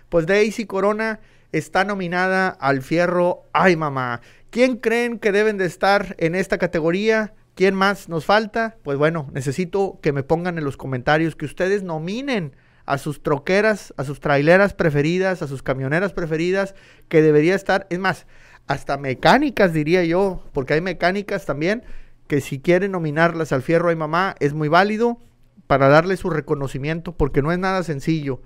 pues 0.09 0.27
Daisy 0.27 0.65
Corona 0.65 1.21
está 1.53 1.85
nominada 1.85 2.49
al 2.49 2.81
fierro 2.81 3.43
Ay 3.53 3.77
Mamá. 3.77 4.23
¿Quién 4.49 4.79
creen 4.79 5.19
que 5.19 5.33
deben 5.33 5.59
de 5.59 5.67
estar 5.67 6.17
en 6.19 6.35
esta 6.35 6.57
categoría? 6.57 7.35
¿Quién 7.55 7.75
más 7.75 8.09
nos 8.09 8.25
falta? 8.25 8.79
Pues 8.83 8.97
bueno, 8.97 9.29
necesito 9.35 9.99
que 10.01 10.13
me 10.13 10.23
pongan 10.23 10.57
en 10.57 10.65
los 10.65 10.79
comentarios 10.79 11.37
que 11.37 11.45
ustedes 11.45 11.83
nominen 11.83 12.55
a 12.89 12.97
sus 12.97 13.23
troqueras, 13.23 13.93
a 13.99 14.05
sus 14.05 14.19
traileras 14.19 14.73
preferidas, 14.73 15.43
a 15.43 15.47
sus 15.47 15.63
camioneras 15.63 16.15
preferidas, 16.15 16.75
que 17.09 17.21
debería 17.21 17.55
estar, 17.55 17.87
es 17.91 17.99
más, 17.99 18.27
hasta 18.67 18.97
mecánicas 18.97 19.75
diría 19.75 20.05
yo, 20.05 20.43
porque 20.53 20.73
hay 20.73 20.81
mecánicas 20.81 21.45
también 21.45 21.85
que 22.27 22.41
si 22.41 22.61
quieren 22.61 22.93
nominarlas 22.93 23.53
al 23.53 23.63
fierro 23.63 23.93
y 23.93 23.97
mamá 23.97 24.37
es 24.41 24.55
muy 24.55 24.69
válido 24.69 25.19
para 25.67 25.89
darle 25.89 26.17
su 26.17 26.31
reconocimiento, 26.31 27.13
porque 27.13 27.43
no 27.43 27.53
es 27.53 27.59
nada 27.59 27.83
sencillo 27.83 28.41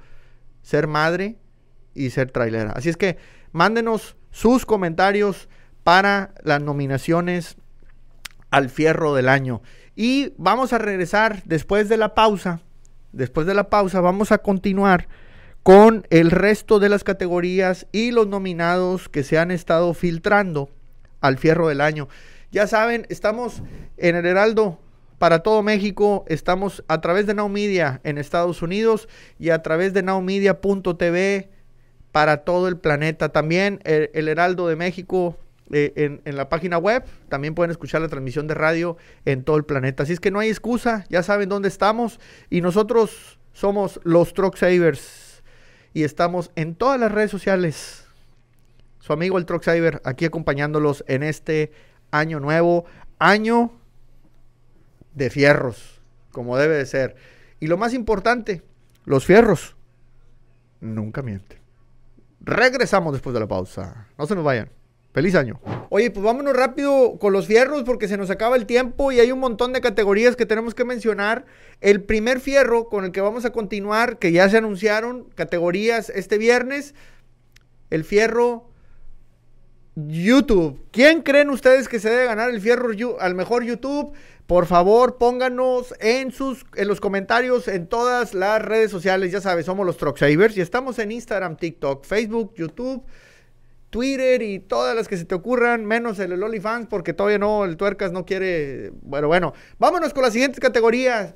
ser 0.63 0.89
madre 0.89 1.39
y 1.95 2.11
ser 2.11 2.33
trailera. 2.33 2.73
Así 2.73 2.89
es 2.89 2.97
que 2.97 3.19
mándenos 3.53 4.17
sus 4.33 4.67
comentarios 4.67 5.49
para 5.85 6.35
las 6.43 6.61
nominaciones 6.61 7.57
al 8.51 8.71
fierro 8.71 9.15
del 9.15 9.29
año. 9.29 9.63
Y 9.95 10.35
vamos 10.37 10.73
a 10.73 10.79
regresar 10.79 11.43
después 11.45 11.89
de 11.89 11.97
la 11.97 12.15
pausa 12.15 12.61
después 13.13 13.47
de 13.47 13.55
la 13.55 13.71
pausa 13.71 14.01
vamos 14.01 14.33
a 14.33 14.39
continuar 14.39 15.09
con 15.63 16.07
el 16.11 16.31
resto 16.31 16.79
de 16.81 16.89
las 16.89 17.05
categorías 17.05 17.87
y 17.93 18.11
los 18.11 18.27
nominados 18.27 19.09
que 19.09 19.23
se 19.23 19.39
han 19.39 19.51
estado 19.51 19.95
filtrando 19.95 20.71
al 21.21 21.39
fierro 21.39 21.69
del 21.69 21.81
año. 21.81 22.09
Ya 22.51 22.67
saben, 22.67 23.07
estamos 23.09 23.63
en 23.97 24.17
el 24.17 24.27
Heraldo 24.27 24.79
para 25.19 25.39
todo 25.41 25.63
México, 25.63 26.25
estamos 26.27 26.83
a 26.89 27.01
través 27.01 27.27
de 27.27 27.35
Now 27.35 27.51
en 27.55 28.19
Estados 28.19 28.61
Unidos 28.61 29.09
y 29.39 29.51
a 29.51 29.63
través 29.63 29.93
de 29.95 30.03
nowmedia.tv 30.03 31.49
para 32.11 32.39
todo 32.39 32.67
el 32.67 32.77
planeta. 32.77 33.29
También 33.29 33.81
el, 33.85 34.11
el 34.15 34.29
Heraldo 34.29 34.67
de 34.67 34.77
México 34.77 35.39
eh, 35.73 36.21
en, 36.25 36.37
la 36.37 36.51
página 36.51 36.77
web. 36.77 37.05
También 37.31 37.55
pueden 37.55 37.71
escuchar 37.71 38.03
la 38.03 38.09
transmisión 38.09 38.47
de 38.47 38.55
radio 38.55 38.99
en 39.25 39.43
todo 39.43 39.57
el 39.57 39.65
planeta. 39.65 40.03
Así 40.03 40.13
es 40.13 40.21
que 40.21 40.31
no 40.31 40.39
hay 40.39 40.51
excusa, 40.51 41.07
ya 41.09 41.23
saben 41.23 41.49
dónde 41.49 41.69
estamos. 41.69 42.21
Y 42.51 42.61
nosotros 42.61 43.39
somos 43.53 43.99
los 44.05 44.35
Truck 44.35 44.57
Savers. 44.57 45.43
Y 45.95 46.05
estamos 46.05 46.51
en 46.57 46.75
todas 46.75 47.01
las 47.01 47.11
redes 47.11 47.31
sociales. 47.31 48.05
Su 49.01 49.15
amigo 49.15 49.39
el 49.39 49.47
Truck 49.47 49.63
Saver 49.63 50.03
aquí 50.05 50.27
acompañándolos 50.27 51.05
en 51.09 51.23
este 51.23 51.73
año 52.11 52.39
nuevo. 52.39 52.85
Año 53.19 53.73
de 55.15 55.31
fierros. 55.31 56.03
como 56.33 56.59
debe 56.59 56.77
de 56.77 56.87
ser. 56.87 57.17
Y 57.61 57.67
lo 57.67 57.79
más 57.79 57.95
importante, 57.95 58.63
los 59.05 59.25
fierros 59.25 59.77
nunca 60.81 61.23
mienten. 61.23 61.61
Regresamos 62.41 63.13
después 63.13 63.33
de 63.33 63.41
la 63.41 63.47
pausa. 63.47 64.09
No 64.19 64.27
se 64.27 64.35
nos 64.35 64.45
vayan. 64.45 64.69
Feliz 65.13 65.35
año. 65.35 65.61
Oye, 65.91 66.11
pues 66.11 66.25
vámonos 66.25 66.57
rápido 66.57 67.19
con 67.19 67.35
los 67.35 67.47
fierros 67.47 67.83
porque 67.83 68.09
se 68.09 68.17
nos 68.17 68.31
acaba 68.31 68.57
el 68.57 68.65
tiempo 68.65 69.13
y 69.13 69.21
hay 69.21 69.31
un 69.31 69.41
montón 69.41 69.75
de 69.75 69.83
categorías 69.83 70.37
que 70.37 70.47
tenemos 70.47 70.75
que 70.75 70.87
mencionar. 70.87 71.45
El 71.83 72.03
primer 72.03 72.41
fierro 72.41 72.89
con 72.89 73.05
el 73.05 73.13
que 73.13 73.21
vamos 73.21 73.45
a 73.45 73.53
continuar, 73.53 74.19
que 74.19 74.33
ya 74.33 74.49
se 74.49 74.57
anunciaron 74.57 75.25
categorías 75.35 76.09
este 76.09 76.39
viernes, 76.39 76.95
el 77.91 78.05
fierro 78.05 78.71
YouTube. 79.95 80.81
¿Quién 80.91 81.21
creen 81.21 81.51
ustedes 81.51 81.89
que 81.89 82.01
se 82.01 82.09
debe 82.09 82.25
ganar 82.25 82.49
el 82.49 82.63
fierro 82.63 82.89
al 83.21 83.35
mejor 83.35 83.65
YouTube? 83.65 84.15
Por 84.47 84.65
favor, 84.65 85.19
pónganos 85.19 85.95
en 86.01 86.33
sus 86.33 86.65
en 86.75 86.89
los 86.89 87.01
comentarios 87.01 87.69
en 87.69 87.87
todas 87.87 88.33
las 88.33 88.63
redes 88.63 88.91
sociales. 88.91 89.31
Ya 89.31 89.43
sabes, 89.43 89.67
somos 89.67 89.85
los 89.85 89.97
Savers 89.97 90.57
y 90.57 90.63
estamos 90.63 90.99
en 90.99 91.13
Instagram, 91.13 91.57
TikTok, 91.57 92.05
Facebook, 92.07 92.55
YouTube. 92.57 93.05
Twitter 93.93 94.41
y 94.41 94.59
todas 94.59 94.97
las 94.97 95.07
que 95.07 95.19
se 95.19 95.27
te 95.27 95.35
ocurran, 95.35 95.85
menos 95.85 96.19
el, 96.19 96.33
el 96.33 96.87
porque 96.89 97.13
todavía 97.13 97.39
no, 97.39 97.67
el 97.67 97.77
Tuercas 97.77 98.11
no 98.11 98.25
quiere. 98.25 98.91
Bueno, 99.03 99.29
bueno, 99.29 99.53
vámonos 99.79 100.15
con 100.15 100.23
las 100.23 100.33
siguientes 100.33 100.61
categorías. 100.61 101.35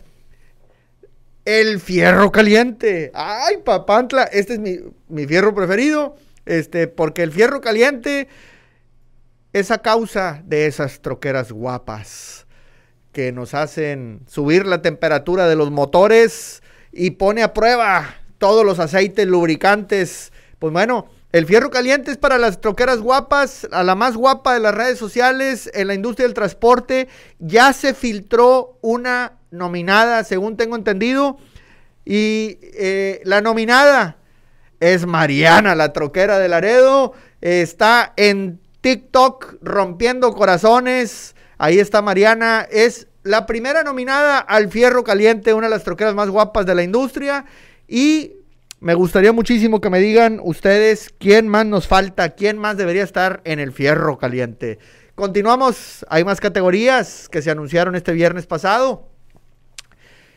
El 1.45 1.81
fierro 1.81 2.33
caliente. 2.33 3.12
Ay, 3.12 3.59
papantla, 3.59 4.23
este 4.25 4.55
es 4.55 4.59
mi, 4.59 4.79
mi 5.09 5.27
fierro 5.27 5.55
preferido. 5.55 6.16
Este, 6.47 6.88
porque 6.88 7.23
el 7.23 7.31
fierro 7.31 7.61
caliente 7.61 8.27
es 9.53 9.71
a 9.71 9.83
causa 9.83 10.42
de 10.47 10.64
esas 10.64 11.03
troqueras 11.03 11.53
guapas 11.53 12.47
que 13.12 13.33
nos 13.33 13.53
hacen 13.53 14.23
subir 14.27 14.64
la 14.64 14.81
temperatura 14.81 15.47
de 15.47 15.57
los 15.57 15.71
motores 15.71 16.62
y 16.90 17.11
pone 17.11 17.42
a 17.42 17.53
prueba 17.53 18.14
todos 18.38 18.64
los 18.64 18.79
aceites 18.79 19.27
lubricantes. 19.27 20.33
Pues 20.59 20.73
bueno, 20.73 21.09
el 21.37 21.44
fierro 21.44 21.68
caliente 21.68 22.11
es 22.11 22.16
para 22.16 22.38
las 22.38 22.62
troqueras 22.62 22.99
guapas, 22.99 23.68
a 23.70 23.85
la 23.85 23.94
más 23.94 24.16
guapa 24.16 24.55
de 24.55 24.61
las 24.61 24.75
redes 24.75 24.99
sociales, 24.99 25.70
en 25.75 25.88
la 25.88 25.92
industria 25.92 26.27
del 26.27 26.33
transporte. 26.33 27.09
Ya 27.38 27.75
se 27.75 27.92
filtró 27.92 28.79
una 28.81 29.35
nominada, 29.51 30.25
según 30.25 30.57
tengo 30.57 30.77
entendido. 30.77 31.37
Y 32.07 32.57
eh, 32.62 33.20
la 33.25 33.42
nominada 33.42 34.16
es 34.81 35.05
Mariana, 35.05 35.75
la 35.75 35.92
troquera 35.92 36.38
de 36.38 36.49
Laredo. 36.49 37.12
Está 37.42 38.14
en 38.16 38.59
TikTok 38.81 39.57
rompiendo 39.61 40.33
corazones. 40.33 41.37
Ahí 41.59 41.79
está 41.79 42.01
Mariana. 42.01 42.66
Es 42.70 43.09
la 43.25 43.44
primera 43.44 43.85
nominada 43.85 44.38
al 44.38 44.70
fierro 44.70 45.05
caliente, 45.05 45.53
una 45.53 45.66
de 45.66 45.75
las 45.75 45.85
troqueras 45.85 46.14
más 46.14 46.31
guapas 46.31 46.64
de 46.64 46.75
la 46.75 46.83
industria. 46.83 47.44
Y 47.87 48.37
me 48.80 48.94
gustaría 48.94 49.32
muchísimo 49.32 49.80
que 49.80 49.90
me 49.90 50.00
digan 50.00 50.40
ustedes 50.42 51.14
quién 51.18 51.48
más 51.48 51.64
nos 51.64 51.88
falta, 51.88 52.30
quién 52.30 52.58
más 52.58 52.76
debería 52.76 53.04
estar 53.04 53.40
en 53.44 53.58
el 53.58 53.72
fierro 53.72 54.18
caliente. 54.18 54.78
Continuamos, 55.14 56.04
hay 56.10 56.24
más 56.24 56.40
categorías 56.40 57.30
que 57.30 57.40
se 57.40 57.50
anunciaron 57.50 57.96
este 57.96 58.12
viernes 58.12 58.46
pasado. 58.46 59.08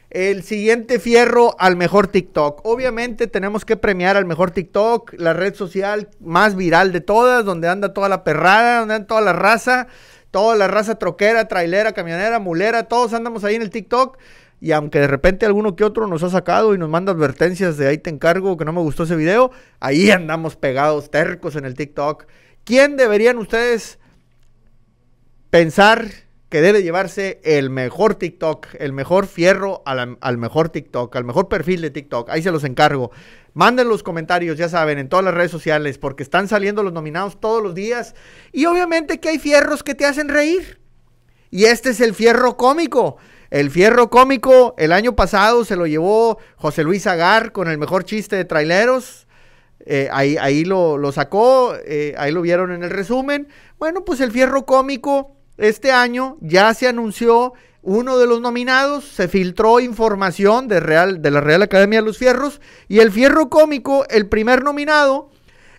El 0.09 0.41
siguiente 0.41 0.99
fierro 0.99 1.55
al 1.59 1.75
mejor 1.75 2.07
TikTok. 2.07 2.61
Obviamente 2.63 3.27
tenemos 3.27 3.65
que 3.65 3.75
premiar 3.75 4.15
al 4.15 4.25
mejor 4.25 4.51
TikTok, 4.51 5.13
la 5.17 5.33
red 5.33 5.53
social 5.53 6.09
más 6.19 6.55
viral 6.55 6.93
de 6.93 7.01
todas, 7.01 7.43
donde 7.43 7.67
anda 7.67 7.93
toda 7.93 8.09
la 8.09 8.23
perrada, 8.23 8.79
donde 8.79 8.95
anda 8.95 9.07
toda 9.07 9.21
la 9.21 9.33
raza, 9.33 9.87
toda 10.31 10.55
la 10.55 10.67
raza 10.67 10.95
troquera, 10.95 11.47
trailera, 11.47 11.91
camionera, 11.91 12.39
mulera, 12.39 12.83
todos 12.83 13.13
andamos 13.13 13.43
ahí 13.43 13.55
en 13.55 13.61
el 13.61 13.69
TikTok. 13.69 14.17
Y 14.61 14.71
aunque 14.73 14.99
de 14.99 15.07
repente 15.07 15.45
alguno 15.45 15.75
que 15.75 15.85
otro 15.85 16.07
nos 16.07 16.23
ha 16.23 16.29
sacado 16.29 16.75
y 16.75 16.77
nos 16.77 16.89
manda 16.89 17.13
advertencias 17.13 17.77
de 17.77 17.87
ahí 17.87 17.97
te 17.97 18.09
encargo 18.09 18.57
que 18.57 18.65
no 18.65 18.73
me 18.73 18.81
gustó 18.81 19.03
ese 19.03 19.15
video, 19.15 19.51
ahí 19.79 20.11
andamos 20.11 20.55
pegados, 20.55 21.09
tercos 21.09 21.55
en 21.55 21.65
el 21.65 21.75
TikTok. 21.75 22.25
¿Quién 22.65 22.97
deberían 22.97 23.37
ustedes 23.37 23.99
pensar 25.49 26.07
que 26.49 26.61
debe 26.61 26.83
llevarse 26.83 27.39
el 27.43 27.69
mejor 27.69 28.15
TikTok, 28.15 28.67
el 28.79 28.91
mejor 28.91 29.27
fierro 29.27 29.81
al, 29.85 30.17
al, 30.19 30.37
mejor 30.37 30.69
TikTok, 30.69 31.15
al 31.15 31.23
mejor 31.23 31.47
perfil 31.47 31.81
de 31.81 31.91
TikTok? 31.91 32.29
Ahí 32.29 32.41
se 32.41 32.51
los 32.51 32.65
encargo. 32.65 33.11
Manden 33.53 33.87
los 33.87 34.03
comentarios, 34.03 34.57
ya 34.57 34.67
saben, 34.67 34.99
en 34.99 35.09
todas 35.09 35.23
las 35.25 35.33
redes 35.33 35.51
sociales, 35.51 35.97
porque 35.97 36.23
están 36.23 36.47
saliendo 36.47 36.83
los 36.83 36.93
nominados 36.93 37.39
todos 37.39 37.63
los 37.63 37.75
días. 37.75 38.13
Y 38.51 38.65
obviamente 38.65 39.19
que 39.19 39.29
hay 39.29 39.39
fierros 39.39 39.83
que 39.83 39.95
te 39.95 40.05
hacen 40.05 40.27
reír. 40.27 40.79
Y 41.49 41.65
este 41.65 41.91
es 41.91 42.01
el 42.01 42.13
fierro 42.13 42.57
cómico. 42.57 43.17
El 43.49 43.71
fierro 43.71 44.09
cómico 44.09 44.75
el 44.77 44.91
año 44.91 45.15
pasado 45.15 45.65
se 45.65 45.75
lo 45.75 45.87
llevó 45.87 46.37
José 46.55 46.83
Luis 46.83 47.07
Agar 47.07 47.51
con 47.51 47.67
el 47.67 47.77
mejor 47.77 48.03
chiste 48.03 48.35
de 48.35 48.45
traileros. 48.45 49.27
Eh, 49.85 50.07
ahí, 50.11 50.37
ahí 50.37 50.65
lo, 50.65 51.11
sacó, 51.11 51.73
eh, 51.85 52.13
ahí 52.17 52.31
lo 52.31 52.41
vieron 52.41 52.71
en 52.71 52.83
el 52.83 52.89
resumen. 52.89 53.47
Bueno, 53.79 54.05
pues 54.05 54.19
el 54.19 54.31
fierro 54.31 54.65
cómico 54.65 55.35
este 55.57 55.91
año 55.91 56.37
ya 56.41 56.73
se 56.73 56.87
anunció 56.87 57.53
uno 57.81 58.17
de 58.17 58.27
los 58.27 58.41
nominados, 58.41 59.05
se 59.05 59.27
filtró 59.27 59.79
información 59.79 60.67
de, 60.67 60.79
Real, 60.79 61.21
de 61.21 61.31
la 61.31 61.41
Real 61.41 61.61
Academia 61.61 61.99
de 61.99 62.05
los 62.05 62.17
Fierros 62.17 62.61
y 62.87 62.99
el 62.99 63.11
fierro 63.11 63.49
cómico, 63.49 64.05
el 64.09 64.27
primer 64.27 64.63
nominado, 64.63 65.31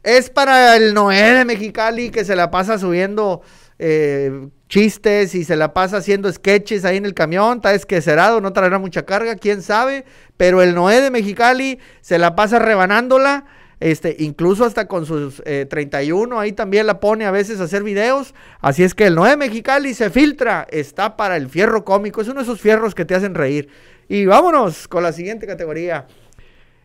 es 0.02 0.30
para 0.30 0.76
el 0.76 0.94
Noé 0.94 1.34
de 1.34 1.44
Mexicali 1.44 2.10
que 2.10 2.24
se 2.24 2.36
la 2.36 2.50
pasa 2.50 2.78
subiendo 2.78 3.42
eh, 3.78 4.48
chistes 4.70 5.34
y 5.34 5.44
se 5.44 5.56
la 5.56 5.74
pasa 5.74 5.98
haciendo 5.98 6.32
sketches 6.32 6.84
ahí 6.84 6.96
en 6.96 7.04
el 7.04 7.12
camión, 7.12 7.56
está 7.56 7.74
esquecerado, 7.74 8.40
no 8.40 8.52
traerá 8.52 8.78
mucha 8.78 9.04
carga, 9.04 9.34
quién 9.34 9.62
sabe, 9.62 10.04
pero 10.36 10.62
el 10.62 10.74
Noé 10.74 11.00
de 11.00 11.10
Mexicali 11.10 11.80
se 12.00 12.18
la 12.18 12.36
pasa 12.36 12.60
rebanándola, 12.60 13.46
este, 13.80 14.14
incluso 14.20 14.64
hasta 14.64 14.86
con 14.86 15.06
sus 15.06 15.42
31, 15.42 16.36
eh, 16.36 16.44
ahí 16.44 16.52
también 16.52 16.86
la 16.86 17.00
pone 17.00 17.26
a 17.26 17.32
veces 17.32 17.60
a 17.60 17.64
hacer 17.64 17.82
videos, 17.82 18.32
así 18.60 18.84
es 18.84 18.94
que 18.94 19.08
el 19.08 19.16
Noé 19.16 19.30
de 19.30 19.36
Mexicali 19.38 19.92
se 19.92 20.08
filtra, 20.08 20.68
está 20.70 21.16
para 21.16 21.36
el 21.36 21.48
fierro 21.48 21.84
cómico, 21.84 22.20
es 22.20 22.28
uno 22.28 22.36
de 22.36 22.44
esos 22.44 22.60
fierros 22.60 22.94
que 22.94 23.04
te 23.04 23.16
hacen 23.16 23.34
reír. 23.34 23.68
Y 24.08 24.26
vámonos 24.26 24.86
con 24.86 25.02
la 25.02 25.12
siguiente 25.12 25.48
categoría, 25.48 26.06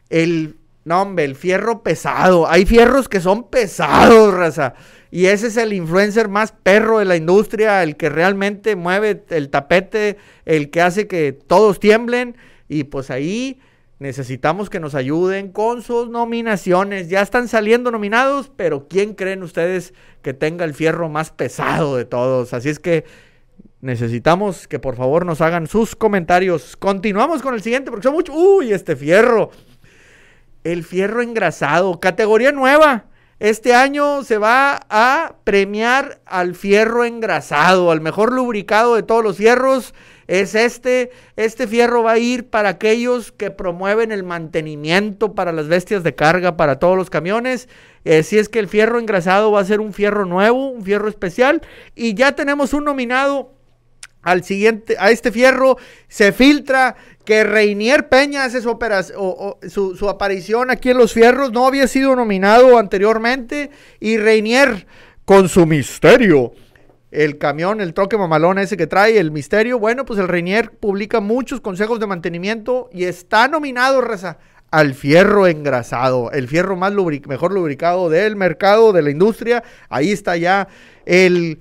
el, 0.09 0.57
no 0.85 1.13
el 1.17 1.35
fierro 1.35 1.83
pesado, 1.83 2.49
hay 2.49 2.65
fierros 2.65 3.07
que 3.07 3.21
son 3.21 3.47
pesados, 3.47 4.33
raza. 4.33 4.73
Y 5.15 5.27
ese 5.27 5.47
es 5.47 5.55
el 5.55 5.71
influencer 5.71 6.27
más 6.27 6.51
perro 6.51 6.99
de 6.99 7.05
la 7.05 7.15
industria, 7.15 7.83
el 7.83 7.95
que 7.95 8.09
realmente 8.09 8.75
mueve 8.75 9.23
el 9.29 9.49
tapete, 9.49 10.17
el 10.43 10.69
que 10.69 10.81
hace 10.81 11.07
que 11.07 11.31
todos 11.31 11.79
tiemblen. 11.79 12.35
Y 12.67 12.83
pues 12.83 13.09
ahí 13.09 13.61
necesitamos 13.97 14.69
que 14.69 14.81
nos 14.81 14.93
ayuden 14.93 15.53
con 15.53 15.83
sus 15.83 16.09
nominaciones. 16.09 17.07
Ya 17.07 17.21
están 17.21 17.47
saliendo 17.47 17.91
nominados, 17.91 18.51
pero 18.53 18.89
¿quién 18.89 19.13
creen 19.13 19.41
ustedes 19.41 19.93
que 20.21 20.33
tenga 20.33 20.65
el 20.65 20.73
fierro 20.73 21.07
más 21.07 21.31
pesado 21.31 21.95
de 21.95 22.03
todos? 22.03 22.53
Así 22.53 22.67
es 22.67 22.79
que 22.79 23.05
necesitamos 23.79 24.67
que 24.67 24.79
por 24.79 24.97
favor 24.97 25.25
nos 25.25 25.39
hagan 25.39 25.67
sus 25.67 25.95
comentarios. 25.95 26.75
Continuamos 26.75 27.41
con 27.41 27.53
el 27.53 27.61
siguiente 27.61 27.89
porque 27.89 28.03
son 28.03 28.15
muchos. 28.15 28.35
Uy, 28.37 28.73
este 28.73 28.97
fierro. 28.97 29.51
El 30.65 30.83
fierro 30.83 31.21
engrasado, 31.21 32.01
categoría 32.01 32.51
nueva. 32.51 33.05
Este 33.39 33.73
año 33.73 34.23
se 34.23 34.37
va 34.37 34.79
a 34.89 35.35
premiar 35.43 36.21
al 36.25 36.55
fierro 36.55 37.03
engrasado, 37.03 37.91
al 37.91 37.99
mejor 37.99 38.31
lubricado 38.31 38.95
de 38.95 39.03
todos 39.03 39.25
los 39.25 39.35
fierros. 39.35 39.93
Es 40.27 40.55
este, 40.55 41.11
este 41.35 41.67
fierro 41.67 42.01
va 42.01 42.13
a 42.13 42.17
ir 42.17 42.49
para 42.49 42.69
aquellos 42.69 43.33
que 43.33 43.51
promueven 43.51 44.13
el 44.13 44.23
mantenimiento 44.23 45.35
para 45.35 45.51
las 45.51 45.67
bestias 45.67 46.01
de 46.01 46.15
carga, 46.15 46.55
para 46.55 46.79
todos 46.79 46.95
los 46.95 47.09
camiones. 47.09 47.67
Eh, 48.05 48.23
si 48.23 48.37
es 48.37 48.47
que 48.47 48.59
el 48.59 48.69
fierro 48.69 48.99
engrasado 48.99 49.51
va 49.51 49.59
a 49.59 49.65
ser 49.65 49.81
un 49.81 49.91
fierro 49.91 50.25
nuevo, 50.25 50.69
un 50.69 50.83
fierro 50.83 51.09
especial. 51.09 51.61
Y 51.93 52.13
ya 52.13 52.31
tenemos 52.37 52.73
un 52.73 52.85
nominado 52.85 53.54
al 54.25 54.43
siguiente, 54.43 54.97
a 54.99 55.11
este 55.11 55.31
fierro, 55.31 55.77
se 56.07 56.33
filtra 56.33 56.95
que 57.23 57.43
Reinier 57.43 58.09
Peña 58.09 58.43
hace 58.43 58.59
su, 58.59 58.77
su, 59.69 59.95
su, 59.95 60.09
aparición 60.09 60.71
aquí 60.71 60.89
en 60.89 60.97
Los 60.97 61.13
Fierros, 61.13 61.51
no 61.51 61.67
había 61.67 61.87
sido 61.87 62.15
nominado 62.15 62.79
anteriormente, 62.79 63.69
y 63.99 64.17
Reinier 64.17 64.87
con 65.25 65.47
su 65.47 65.67
misterio, 65.67 66.53
el 67.11 67.37
camión, 67.37 67.81
el 67.81 67.93
troque 67.93 68.17
mamalón 68.17 68.57
ese 68.57 68.77
que 68.77 68.87
trae, 68.87 69.19
el 69.19 69.29
misterio, 69.29 69.77
bueno, 69.77 70.05
pues 70.05 70.19
el 70.19 70.27
Reinier 70.27 70.71
publica 70.71 71.19
muchos 71.21 71.61
consejos 71.61 71.99
de 71.99 72.07
mantenimiento 72.07 72.89
y 72.91 73.03
está 73.03 73.47
nominado, 73.47 74.01
Reza, 74.01 74.39
al 74.71 74.95
fierro 74.95 75.45
engrasado, 75.45 76.31
el 76.31 76.47
fierro 76.47 76.75
más 76.75 76.93
mejor 77.27 77.53
lubricado 77.53 78.09
del 78.09 78.35
mercado, 78.35 78.91
de 78.91 79.03
la 79.03 79.11
industria, 79.11 79.63
ahí 79.87 80.11
está 80.11 80.35
ya 80.35 80.67
el 81.05 81.59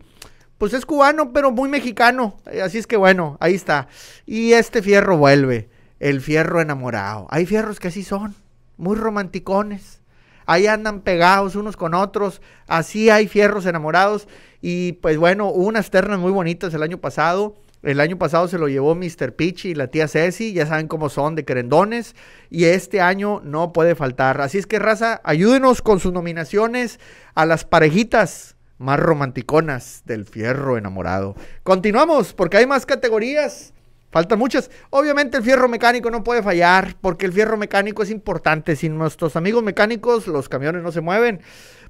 pues 0.58 0.72
es 0.72 0.86
cubano, 0.86 1.32
pero 1.32 1.50
muy 1.50 1.68
mexicano. 1.68 2.36
Eh, 2.50 2.62
así 2.62 2.78
es 2.78 2.86
que 2.86 2.96
bueno, 2.96 3.36
ahí 3.40 3.54
está. 3.54 3.88
Y 4.26 4.52
este 4.52 4.82
fierro 4.82 5.16
vuelve, 5.16 5.68
el 6.00 6.20
fierro 6.20 6.60
enamorado. 6.60 7.26
Hay 7.30 7.46
fierros 7.46 7.80
que 7.80 7.88
así 7.88 8.02
son, 8.02 8.34
muy 8.76 8.96
romanticones. 8.96 10.00
Ahí 10.46 10.66
andan 10.66 11.00
pegados 11.00 11.56
unos 11.56 11.76
con 11.76 11.94
otros. 11.94 12.42
Así 12.66 13.10
hay 13.10 13.28
fierros 13.28 13.66
enamorados. 13.66 14.28
Y 14.60 14.92
pues 14.92 15.16
bueno, 15.16 15.48
hubo 15.48 15.66
unas 15.66 15.90
ternas 15.90 16.18
muy 16.18 16.32
bonitas 16.32 16.72
el 16.74 16.82
año 16.82 16.98
pasado. 16.98 17.56
El 17.82 18.00
año 18.00 18.16
pasado 18.16 18.48
se 18.48 18.58
lo 18.58 18.68
llevó 18.68 18.94
Mr. 18.94 19.34
Peach 19.34 19.66
y 19.66 19.74
la 19.74 19.88
tía 19.88 20.08
Ceci, 20.08 20.54
ya 20.54 20.64
saben 20.64 20.88
cómo 20.88 21.10
son 21.10 21.34
de 21.34 21.44
querendones. 21.44 22.14
Y 22.48 22.64
este 22.64 23.00
año 23.00 23.40
no 23.44 23.72
puede 23.72 23.94
faltar. 23.94 24.40
Así 24.40 24.58
es 24.58 24.66
que, 24.66 24.78
raza, 24.78 25.20
ayúdenos 25.24 25.82
con 25.82 26.00
sus 26.00 26.12
nominaciones 26.12 26.98
a 27.34 27.44
las 27.44 27.64
parejitas 27.64 28.53
más 28.78 28.98
romanticonas 28.98 30.02
del 30.04 30.24
fierro 30.24 30.76
enamorado. 30.76 31.34
Continuamos, 31.62 32.32
porque 32.32 32.58
hay 32.58 32.66
más 32.66 32.86
categorías. 32.86 33.72
Faltan 34.10 34.38
muchas. 34.38 34.70
Obviamente 34.90 35.36
el 35.36 35.42
fierro 35.42 35.68
mecánico 35.68 36.10
no 36.10 36.22
puede 36.22 36.42
fallar, 36.42 36.96
porque 37.00 37.26
el 37.26 37.32
fierro 37.32 37.56
mecánico 37.56 38.02
es 38.02 38.10
importante. 38.10 38.76
Sin 38.76 38.96
nuestros 38.96 39.36
amigos 39.36 39.62
mecánicos, 39.62 40.26
los 40.26 40.48
camiones 40.48 40.82
no 40.82 40.92
se 40.92 41.00
mueven 41.00 41.40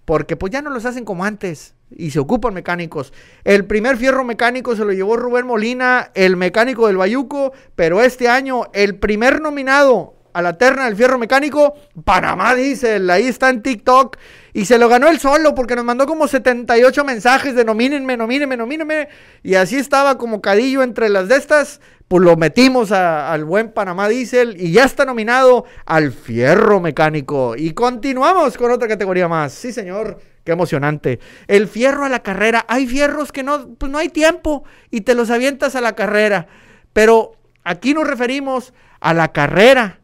porque 0.04 0.36
pues 0.36 0.52
ya 0.52 0.62
no 0.62 0.70
los 0.70 0.84
hacen 0.84 1.04
como 1.04 1.24
antes 1.24 1.74
y 1.90 2.10
se 2.10 2.18
ocupan 2.18 2.54
mecánicos. 2.54 3.12
El 3.44 3.64
primer 3.64 3.96
fierro 3.96 4.24
mecánico 4.24 4.76
se 4.76 4.84
lo 4.84 4.92
llevó 4.92 5.16
Rubén 5.16 5.46
Molina, 5.46 6.10
el 6.14 6.36
mecánico 6.36 6.86
del 6.86 6.96
Bayuco, 6.96 7.52
pero 7.74 8.02
este 8.02 8.28
año 8.28 8.64
el 8.72 8.96
primer 8.96 9.40
nominado 9.40 10.14
a 10.34 10.42
la 10.42 10.58
terna 10.58 10.84
del 10.84 10.96
fierro 10.96 11.18
mecánico, 11.18 11.74
Panamá 12.04 12.54
Diesel, 12.54 13.08
ahí 13.08 13.26
está 13.26 13.48
en 13.48 13.62
TikTok 13.62 14.18
y 14.52 14.66
se 14.66 14.78
lo 14.78 14.88
ganó 14.88 15.08
él 15.08 15.18
solo 15.18 15.54
porque 15.54 15.76
nos 15.76 15.84
mandó 15.84 16.06
como 16.06 16.28
78 16.28 17.04
mensajes 17.04 17.54
de 17.54 17.64
nomínenme, 17.64 18.16
nomínenme, 18.16 18.56
nomínenme 18.56 19.08
y 19.42 19.54
así 19.54 19.76
estaba 19.76 20.18
como 20.18 20.42
cadillo 20.42 20.82
entre 20.82 21.08
las 21.08 21.28
de 21.28 21.36
estas 21.36 21.80
pues 22.08 22.22
lo 22.22 22.36
metimos 22.36 22.92
al 22.92 23.44
buen 23.44 23.72
Panamá 23.72 24.08
Diesel 24.08 24.60
y 24.60 24.72
ya 24.72 24.84
está 24.84 25.04
nominado 25.04 25.64
al 25.86 26.12
fierro 26.12 26.78
mecánico. 26.78 27.56
Y 27.56 27.72
continuamos 27.72 28.58
con 28.58 28.70
otra 28.70 28.86
categoría 28.88 29.26
más. 29.26 29.52
Sí, 29.52 29.72
señor, 29.72 30.20
qué 30.44 30.52
emocionante. 30.52 31.18
El 31.48 31.66
fierro 31.66 32.04
a 32.04 32.10
la 32.10 32.22
carrera. 32.22 32.66
Hay 32.68 32.86
fierros 32.86 33.32
que 33.32 33.42
no, 33.42 33.74
pues 33.74 33.90
no 33.90 33.98
hay 33.98 34.10
tiempo 34.10 34.64
y 34.90 35.00
te 35.00 35.14
los 35.14 35.30
avientas 35.30 35.76
a 35.76 35.80
la 35.80 35.94
carrera. 35.94 36.46
Pero 36.92 37.32
aquí 37.64 37.94
nos 37.94 38.06
referimos 38.06 38.74
a 39.00 39.14
la 39.14 39.32
carrera. 39.32 40.00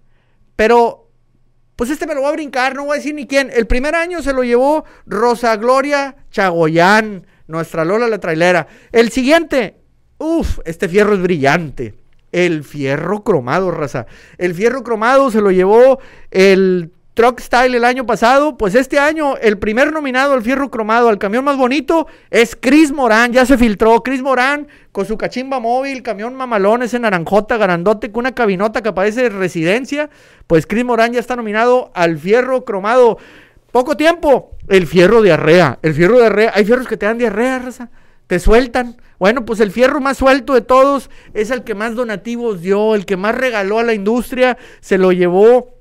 Pero, 0.61 1.09
pues 1.75 1.88
este 1.88 2.07
me 2.07 2.14
lo 2.14 2.20
voy 2.20 2.29
a 2.29 2.35
brincar, 2.35 2.75
no 2.75 2.85
voy 2.85 2.92
a 2.92 2.96
decir 2.99 3.14
ni 3.14 3.27
quién. 3.27 3.51
El 3.51 3.66
primer 3.66 3.94
año 3.94 4.20
se 4.20 4.35
lo 4.35 4.44
llevó 4.44 4.85
Rosa 5.07 5.57
Gloria 5.57 6.16
Chagoyán, 6.31 7.27
nuestra 7.46 7.83
Lola 7.83 8.09
la 8.09 8.20
trailera. 8.20 8.66
El 8.92 9.11
siguiente, 9.11 9.77
Uf, 10.18 10.59
este 10.66 10.87
fierro 10.87 11.14
es 11.14 11.23
brillante. 11.23 11.94
El 12.31 12.62
fierro 12.62 13.25
cromado, 13.25 13.70
raza. 13.70 14.05
El 14.37 14.55
fierro 14.55 14.83
cromado 14.83 15.31
se 15.31 15.40
lo 15.40 15.51
llevó 15.51 15.99
el 16.31 16.92
Truck 17.14 17.40
Style 17.40 17.77
el 17.77 17.85
año 17.85 18.07
pasado. 18.07 18.57
Pues 18.57 18.75
este 18.75 18.99
año, 18.99 19.37
el 19.37 19.59
primer 19.59 19.92
nominado 19.92 20.35
al 20.35 20.42
fierro 20.42 20.70
cromado, 20.70 21.09
al 21.09 21.18
camión 21.18 21.44
más 21.44 21.57
bonito, 21.57 22.07
es 22.31 22.57
Chris 22.59 22.92
Morán. 22.92 23.33
Ya 23.33 23.44
se 23.46 23.59
filtró. 23.59 24.03
Chris 24.03 24.23
Morán 24.23 24.68
con 24.92 25.07
su 25.07 25.18
cachimba 25.18 25.61
móvil, 25.61 26.03
camión 26.03 26.35
mamalón, 26.35 26.83
ese 26.83 26.99
naranjota, 26.99 27.57
garandote, 27.57 28.11
con 28.11 28.20
una 28.20 28.35
cabinota 28.35 28.83
que 28.83 28.90
aparece 28.90 29.23
de 29.25 29.29
residencia. 29.31 30.11
Pues 30.46 30.66
Chris 30.66 30.85
Morán 30.85 31.12
ya 31.12 31.20
está 31.20 31.37
nominado 31.37 31.90
al 31.94 32.18
fierro 32.18 32.64
cromado. 32.64 33.18
Poco 33.73 33.96
tiempo, 33.96 34.53
el 34.68 34.87
fierro 34.87 35.23
diarrea. 35.23 35.79
El 35.83 35.94
fierro 35.94 36.18
diarrea. 36.18 36.53
Hay 36.55 36.64
fierros 36.64 36.88
que 36.88 36.96
te 36.96 37.07
dan 37.07 37.18
diarrea, 37.18 37.59
raza. 37.59 37.90
Te 38.27 38.38
sueltan. 38.38 38.96
Bueno, 39.18 39.44
pues 39.44 39.61
el 39.61 39.70
fierro 39.70 40.01
más 40.01 40.16
suelto 40.16 40.55
de 40.55 40.61
todos 40.61 41.11
es 41.35 41.51
el 41.51 41.64
que 41.64 41.75
más 41.75 41.94
donativos 41.94 42.62
dio, 42.62 42.94
el 42.94 43.05
que 43.05 43.16
más 43.16 43.35
regaló 43.35 43.79
a 43.79 43.83
la 43.83 43.92
industria, 43.92 44.57
se 44.81 44.96
lo 44.99 45.12
llevó 45.12 45.80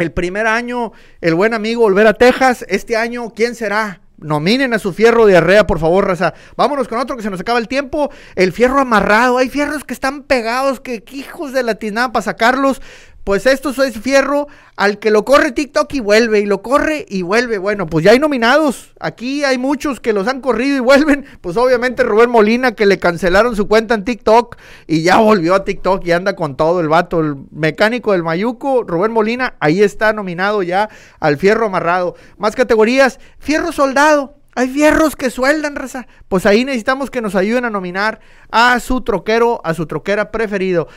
el 0.00 0.12
primer 0.12 0.46
año 0.46 0.92
el 1.20 1.34
buen 1.34 1.54
amigo 1.54 1.82
Volver 1.82 2.06
a 2.06 2.14
Texas. 2.14 2.64
Este 2.68 2.96
año, 2.96 3.30
¿quién 3.30 3.54
será? 3.54 4.00
Nominen 4.16 4.74
a 4.74 4.78
su 4.78 4.92
fierro 4.92 5.24
de 5.24 5.36
arrea, 5.36 5.66
por 5.66 5.78
favor, 5.78 6.06
raza. 6.06 6.34
Vámonos 6.56 6.88
con 6.88 6.98
otro 6.98 7.16
que 7.16 7.22
se 7.22 7.30
nos 7.30 7.40
acaba 7.40 7.58
el 7.58 7.68
tiempo. 7.68 8.10
El 8.34 8.52
fierro 8.52 8.80
amarrado. 8.80 9.38
Hay 9.38 9.48
fierros 9.48 9.84
que 9.84 9.94
están 9.94 10.24
pegados, 10.24 10.80
que, 10.80 11.02
hijos 11.12 11.52
de 11.52 11.62
la 11.62 11.78
para 12.12 12.22
sacarlos. 12.22 12.82
Pues 13.24 13.44
esto 13.44 13.70
es 13.82 13.98
fierro 14.00 14.48
al 14.76 14.98
que 14.98 15.10
lo 15.10 15.26
corre 15.26 15.52
TikTok 15.52 15.92
y 15.92 16.00
vuelve, 16.00 16.40
y 16.40 16.46
lo 16.46 16.62
corre 16.62 17.04
y 17.06 17.20
vuelve. 17.20 17.58
Bueno, 17.58 17.86
pues 17.86 18.02
ya 18.04 18.12
hay 18.12 18.18
nominados. 18.18 18.94
Aquí 18.98 19.44
hay 19.44 19.58
muchos 19.58 20.00
que 20.00 20.14
los 20.14 20.26
han 20.26 20.40
corrido 20.40 20.76
y 20.76 20.80
vuelven. 20.80 21.26
Pues 21.40 21.56
obviamente 21.56 22.02
Rubén 22.02 22.30
Molina, 22.30 22.72
que 22.72 22.86
le 22.86 22.98
cancelaron 22.98 23.56
su 23.56 23.66
cuenta 23.66 23.94
en 23.94 24.04
TikTok 24.04 24.56
y 24.86 25.02
ya 25.02 25.18
volvió 25.18 25.54
a 25.54 25.64
TikTok 25.64 26.04
y 26.04 26.12
anda 26.12 26.36
con 26.36 26.56
todo 26.56 26.80
el 26.80 26.88
vato. 26.88 27.20
El 27.20 27.36
mecánico 27.50 28.12
del 28.12 28.22
Mayuco, 28.22 28.84
Rubén 28.84 29.12
Molina, 29.12 29.54
ahí 29.60 29.82
está 29.82 30.12
nominado 30.12 30.62
ya 30.62 30.88
al 31.18 31.36
fierro 31.36 31.66
amarrado. 31.66 32.14
Más 32.38 32.54
categorías, 32.56 33.20
fierro 33.38 33.72
soldado. 33.72 34.36
Hay 34.54 34.68
fierros 34.68 35.14
que 35.16 35.30
sueldan, 35.30 35.76
raza. 35.76 36.06
Pues 36.28 36.44
ahí 36.46 36.64
necesitamos 36.64 37.10
que 37.10 37.20
nos 37.20 37.34
ayuden 37.34 37.64
a 37.64 37.70
nominar 37.70 38.20
a 38.50 38.78
su 38.80 39.02
troquero, 39.02 39.60
a 39.64 39.74
su 39.74 39.86
troquera 39.86 40.30
preferido 40.30 40.88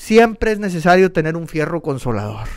siempre 0.00 0.52
es 0.52 0.58
necesario 0.58 1.12
tener 1.12 1.36
un 1.36 1.46
fierro 1.46 1.82
consolador. 1.82 2.48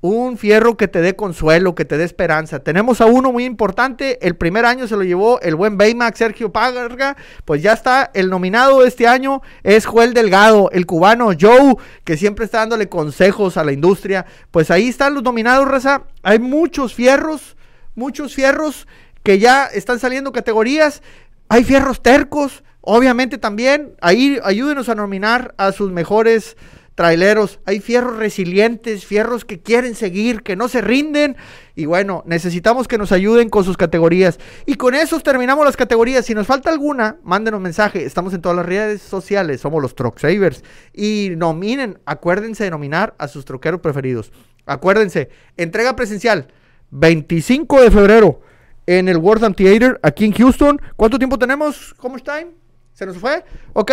Un 0.00 0.38
fierro 0.38 0.76
que 0.76 0.88
te 0.88 1.02
dé 1.02 1.16
consuelo, 1.16 1.74
que 1.74 1.84
te 1.84 1.98
dé 1.98 2.04
esperanza. 2.04 2.60
Tenemos 2.60 3.02
a 3.02 3.06
uno 3.06 3.30
muy 3.30 3.44
importante. 3.44 4.18
El 4.26 4.34
primer 4.34 4.64
año 4.64 4.86
se 4.88 4.96
lo 4.96 5.02
llevó 5.02 5.38
el 5.42 5.54
buen 5.54 5.76
Baymax 5.76 6.18
Sergio 6.18 6.50
Pagarga. 6.50 7.16
Pues 7.44 7.62
ya 7.62 7.74
está. 7.74 8.10
El 8.14 8.30
nominado 8.30 8.80
de 8.80 8.88
este 8.88 9.06
año 9.06 9.42
es 9.62 9.84
Joel 9.84 10.14
Delgado, 10.14 10.70
el 10.72 10.86
cubano 10.86 11.32
Joe, 11.38 11.76
que 12.04 12.16
siempre 12.16 12.46
está 12.46 12.58
dándole 12.60 12.88
consejos 12.88 13.58
a 13.58 13.64
la 13.64 13.72
industria. 13.72 14.24
Pues 14.50 14.70
ahí 14.70 14.88
están 14.88 15.12
los 15.12 15.22
nominados, 15.22 15.68
Reza. 15.68 16.04
Hay 16.22 16.38
muchos 16.38 16.94
fierros, 16.94 17.56
muchos 17.94 18.34
fierros 18.34 18.86
que 19.22 19.38
ya 19.38 19.66
están 19.66 19.98
saliendo 19.98 20.32
categorías. 20.32 21.02
Hay 21.48 21.64
fierros 21.64 22.02
tercos, 22.02 22.64
Obviamente 22.86 23.38
también 23.38 23.94
ahí 24.02 24.38
ayúdenos 24.44 24.90
a 24.90 24.94
nominar 24.94 25.54
a 25.56 25.72
sus 25.72 25.90
mejores 25.90 26.54
traileros. 26.94 27.58
Hay 27.64 27.80
fierros 27.80 28.18
resilientes, 28.18 29.06
fierros 29.06 29.46
que 29.46 29.58
quieren 29.58 29.94
seguir, 29.94 30.42
que 30.42 30.54
no 30.54 30.68
se 30.68 30.82
rinden. 30.82 31.34
Y 31.74 31.86
bueno, 31.86 32.22
necesitamos 32.26 32.86
que 32.86 32.98
nos 32.98 33.10
ayuden 33.10 33.48
con 33.48 33.64
sus 33.64 33.78
categorías. 33.78 34.38
Y 34.66 34.74
con 34.74 34.94
eso 34.94 35.18
terminamos 35.20 35.64
las 35.64 35.78
categorías. 35.78 36.26
Si 36.26 36.34
nos 36.34 36.46
falta 36.46 36.68
alguna, 36.68 37.16
mándenos 37.22 37.62
mensaje. 37.62 38.04
Estamos 38.04 38.34
en 38.34 38.42
todas 38.42 38.56
las 38.56 38.66
redes 38.66 39.00
sociales. 39.00 39.62
Somos 39.62 39.80
los 39.80 39.94
Truck 39.94 40.18
Savers. 40.18 40.62
Y 40.92 41.30
nominen, 41.38 41.98
acuérdense 42.04 42.64
de 42.64 42.70
nominar 42.70 43.14
a 43.16 43.28
sus 43.28 43.46
troqueros 43.46 43.80
preferidos. 43.80 44.30
Acuérdense, 44.66 45.30
entrega 45.56 45.96
presencial, 45.96 46.48
25 46.90 47.80
de 47.80 47.90
febrero 47.90 48.40
en 48.86 49.08
el 49.08 49.18
World 49.18 49.54
Theater 49.54 49.98
aquí 50.02 50.24
en 50.24 50.32
Houston. 50.32 50.80
¿Cuánto 50.96 51.18
tiempo 51.18 51.38
tenemos? 51.38 51.94
¿Cómo 51.94 52.16
está? 52.16 52.44
¿Se 52.92 53.06
nos 53.06 53.18
fue? 53.18 53.44
Ok, 53.72 53.90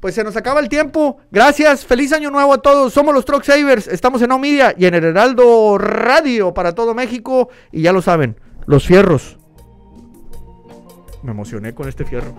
pues 0.00 0.14
se 0.14 0.24
nos 0.24 0.36
acaba 0.36 0.60
el 0.60 0.68
tiempo. 0.68 1.18
Gracias, 1.30 1.84
feliz 1.84 2.12
año 2.12 2.30
nuevo 2.30 2.54
a 2.54 2.62
todos. 2.62 2.92
Somos 2.92 3.14
los 3.14 3.24
Truck 3.24 3.44
Savers, 3.44 3.88
estamos 3.88 4.22
en 4.22 4.32
Omidia 4.32 4.74
y 4.76 4.86
en 4.86 4.94
el 4.94 5.04
Heraldo 5.04 5.76
Radio 5.76 6.54
para 6.54 6.74
todo 6.74 6.94
México. 6.94 7.50
Y 7.72 7.82
ya 7.82 7.92
lo 7.92 8.00
saben, 8.00 8.40
los 8.66 8.86
fierros. 8.86 9.38
Me 11.22 11.32
emocioné 11.32 11.74
con 11.74 11.88
este 11.88 12.04
fierro. 12.04 12.34